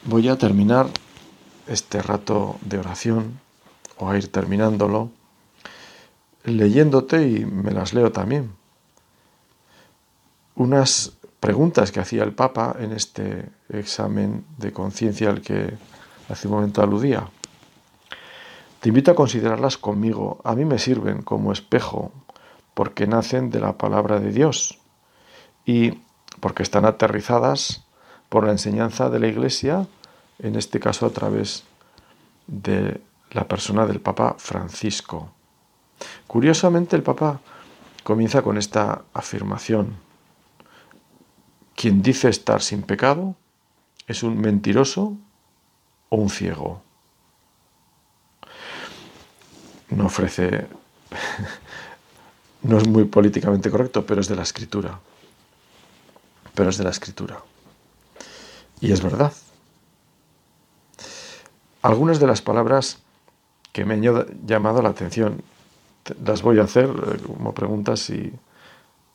Voy 0.05 0.29
a 0.29 0.37
terminar 0.37 0.85
este 1.65 2.03
rato 2.03 2.59
de 2.61 2.77
oración, 2.77 3.39
o 3.97 4.11
a 4.11 4.17
ir 4.17 4.31
terminándolo, 4.31 5.09
leyéndote 6.43 7.27
y 7.27 7.45
me 7.45 7.71
las 7.71 7.95
leo 7.95 8.11
también. 8.11 8.51
Unas 10.53 11.18
preguntas 11.39 11.91
que 11.91 11.99
hacía 11.99 12.23
el 12.23 12.33
Papa 12.33 12.75
en 12.79 12.91
este 12.91 13.49
examen 13.69 14.45
de 14.57 14.71
conciencia 14.73 15.29
al 15.29 15.41
que 15.41 15.77
hace 16.29 16.47
un 16.47 16.55
momento 16.55 16.81
aludía. 16.81 17.27
Te 18.79 18.89
invito 18.89 19.11
a 19.11 19.15
considerarlas 19.15 19.77
conmigo. 19.77 20.39
A 20.43 20.55
mí 20.55 20.65
me 20.65 20.79
sirven 20.79 21.21
como 21.21 21.51
espejo 21.51 22.11
porque 22.73 23.07
nacen 23.07 23.49
de 23.49 23.59
la 23.59 23.77
palabra 23.77 24.19
de 24.19 24.31
Dios 24.31 24.79
y 25.65 25.99
porque 26.39 26.63
están 26.63 26.85
aterrizadas 26.85 27.83
por 28.29 28.45
la 28.45 28.51
enseñanza 28.51 29.09
de 29.09 29.19
la 29.19 29.27
Iglesia, 29.27 29.87
en 30.39 30.55
este 30.55 30.79
caso 30.79 31.05
a 31.05 31.09
través 31.09 31.63
de 32.47 33.01
la 33.31 33.47
persona 33.47 33.85
del 33.85 33.99
Papa 33.99 34.35
Francisco. 34.37 35.31
Curiosamente 36.27 36.95
el 36.95 37.03
Papa 37.03 37.41
comienza 38.03 38.41
con 38.41 38.57
esta 38.57 39.03
afirmación. 39.13 40.08
Quien 41.79 42.01
dice 42.01 42.27
estar 42.27 42.61
sin 42.61 42.81
pecado 42.81 43.37
es 44.05 44.21
un 44.21 44.37
mentiroso 44.37 45.15
o 46.09 46.17
un 46.17 46.29
ciego. 46.29 46.81
No 49.89 50.07
ofrece, 50.07 50.67
no 52.63 52.79
es 52.79 52.85
muy 52.85 53.05
políticamente 53.05 53.71
correcto, 53.71 54.05
pero 54.05 54.19
es 54.19 54.27
de 54.27 54.35
la 54.35 54.41
escritura. 54.41 54.99
Pero 56.53 56.69
es 56.69 56.77
de 56.77 56.83
la 56.83 56.89
escritura. 56.89 57.41
Y 58.81 58.91
es 58.91 59.01
verdad. 59.01 59.31
Algunas 61.81 62.19
de 62.19 62.27
las 62.27 62.41
palabras 62.41 62.97
que 63.71 63.85
me 63.85 63.93
han 63.93 64.01
llamado 64.45 64.81
la 64.81 64.89
atención 64.89 65.41
las 66.25 66.41
voy 66.41 66.59
a 66.59 66.63
hacer 66.63 66.89
eh, 66.89 67.21
como 67.25 67.53
preguntas 67.53 68.09
y 68.09 68.33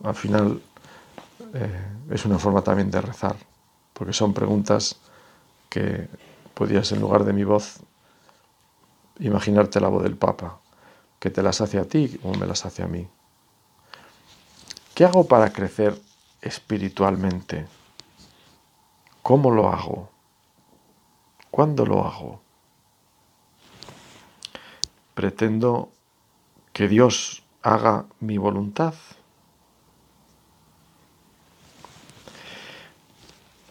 al 0.02 0.14
final 0.14 0.62
eh, 1.54 1.86
es 2.10 2.24
una 2.26 2.38
forma 2.38 2.62
también 2.62 2.90
de 2.90 3.00
rezar, 3.00 3.36
porque 3.92 4.12
son 4.12 4.34
preguntas 4.34 4.96
que 5.70 6.08
podías 6.54 6.92
en 6.92 7.00
lugar 7.00 7.24
de 7.24 7.32
mi 7.32 7.44
voz 7.44 7.80
imaginarte 9.20 9.80
la 9.80 9.88
voz 9.88 10.02
del 10.02 10.16
Papa, 10.16 10.58
que 11.18 11.30
te 11.30 11.42
las 11.42 11.60
hace 11.60 11.78
a 11.78 11.84
ti 11.84 12.18
o 12.22 12.34
me 12.34 12.46
las 12.46 12.66
hace 12.66 12.82
a 12.82 12.86
mí. 12.86 13.08
¿Qué 14.94 15.04
hago 15.04 15.26
para 15.26 15.52
crecer 15.52 16.00
espiritualmente? 16.40 17.66
¿Cómo 19.22 19.50
lo 19.50 19.68
hago? 19.68 20.10
¿Cuándo 21.50 21.86
lo 21.86 22.04
hago? 22.04 22.42
Pretendo 25.14 25.90
que 26.72 26.88
Dios 26.88 27.44
haga 27.62 28.06
mi 28.20 28.38
voluntad. 28.38 28.94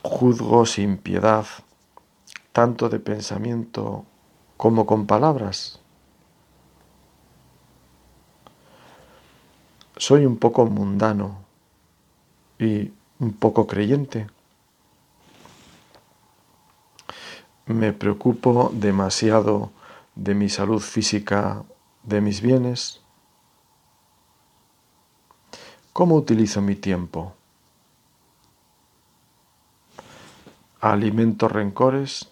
Juzgo 0.04 0.66
sin 0.66 0.98
piedad, 0.98 1.46
tanto 2.52 2.89
de 2.89 3.00
pensamiento 3.00 4.06
como 4.58 4.86
con 4.86 5.08
palabras. 5.08 5.80
Soy 9.98 10.26
un 10.26 10.38
poco 10.38 10.66
mundano 10.66 11.38
y 12.60 12.92
un 13.20 13.34
poco 13.34 13.66
creyente. 13.66 14.28
Me 17.66 17.94
preocupo 17.94 18.72
demasiado 18.74 19.72
de 20.16 20.36
mi 20.36 20.50
salud 20.50 20.80
física 20.80 21.63
de 22.04 22.22
mis 22.22 22.42
bienes? 22.42 23.02
¿Cómo 25.94 26.16
utilizo 26.16 26.62
mi 26.62 26.76
tiempo? 26.76 27.34
¿Alimento 30.84 31.48
rencores? 31.48 32.28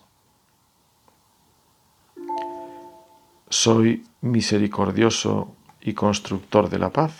¿Soy 3.47 4.05
misericordioso 4.19 5.55
y 5.79 5.93
constructor 5.93 6.69
de 6.69 6.77
la 6.77 6.89
paz? 6.89 7.13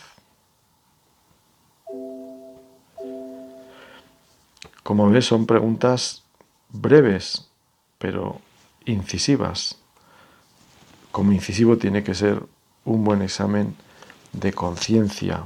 Como 4.84 5.10
ves, 5.10 5.26
son 5.26 5.46
preguntas 5.46 6.26
breves, 6.68 7.50
pero 7.98 8.42
incisivas 8.84 9.78
como 11.14 11.32
incisivo 11.32 11.78
tiene 11.78 12.04
que 12.04 12.14
ser 12.14 12.44
un 12.84 13.06
buen 13.06 13.22
examen 13.22 13.78
de 14.34 14.52
conciencia. 14.52 15.46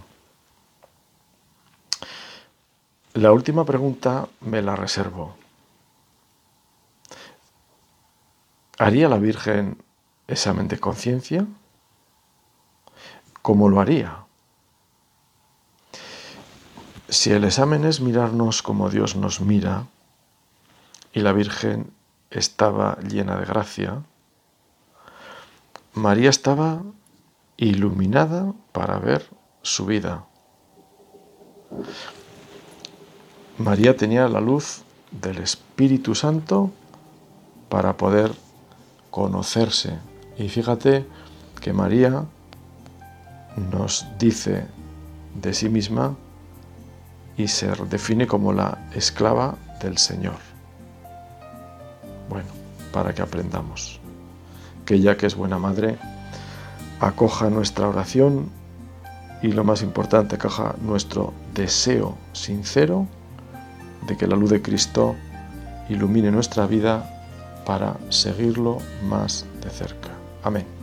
La 3.13 3.31
última 3.31 3.65
pregunta 3.65 4.27
me 4.41 4.63
la 4.63 4.75
reservo. 4.75 5.44
¿Haría 8.77 9.07
la 9.07 9.17
Virgen 9.17 9.81
examen 10.27 10.67
de 10.67 10.79
conciencia? 10.79 11.47
¿Cómo 13.41 13.69
lo 13.69 13.79
haría? 13.79 14.25
Si 17.07 17.31
el 17.31 17.45
examen 17.45 17.85
es 17.85 18.01
mirarnos 18.01 18.61
como 18.61 18.89
Dios 18.89 19.15
nos 19.15 19.39
mira 19.39 19.85
y 21.13 21.21
la 21.21 21.31
Virgen 21.31 21.91
estaba 22.31 22.97
llena 22.99 23.37
de 23.37 23.45
gracia, 23.45 24.01
María 25.93 26.29
estaba 26.29 26.81
iluminada 27.55 28.51
para 28.73 28.99
ver 28.99 29.25
su 29.61 29.85
vida. 29.85 30.25
María 33.57 33.95
tenía 33.95 34.27
la 34.27 34.41
luz 34.41 34.83
del 35.11 35.37
Espíritu 35.37 36.13
Santo 36.13 36.71
para 37.69 37.95
poder 37.95 38.33
conocerse. 39.15 39.97
Y 40.37 40.49
fíjate 40.49 41.05
que 41.61 41.71
María 41.71 42.25
nos 43.71 44.05
dice 44.19 44.65
de 45.41 45.53
sí 45.53 45.69
misma 45.69 46.15
y 47.37 47.47
se 47.47 47.67
define 47.89 48.27
como 48.27 48.51
la 48.51 48.89
esclava 48.93 49.55
del 49.81 49.97
Señor. 49.97 50.35
Bueno, 52.27 52.49
para 52.91 53.13
que 53.15 53.21
aprendamos 53.21 54.01
que 54.85 54.95
ella 54.95 55.15
que 55.15 55.27
es 55.27 55.35
buena 55.35 55.59
madre, 55.59 55.97
acoja 56.99 57.49
nuestra 57.49 57.87
oración 57.87 58.49
y 59.41 59.47
lo 59.47 59.63
más 59.63 59.81
importante, 59.81 60.35
acoja 60.35 60.75
nuestro 60.81 61.33
deseo 61.53 62.17
sincero 62.33 63.07
de 64.07 64.17
que 64.17 64.27
la 64.27 64.35
luz 64.35 64.49
de 64.49 64.61
Cristo 64.61 65.15
ilumine 65.87 66.31
nuestra 66.31 66.67
vida 66.67 67.14
para 67.65 67.97
seguirlo 68.09 68.77
más 69.03 69.45
de 69.61 69.69
cerca. 69.69 70.09
Amén. 70.43 70.74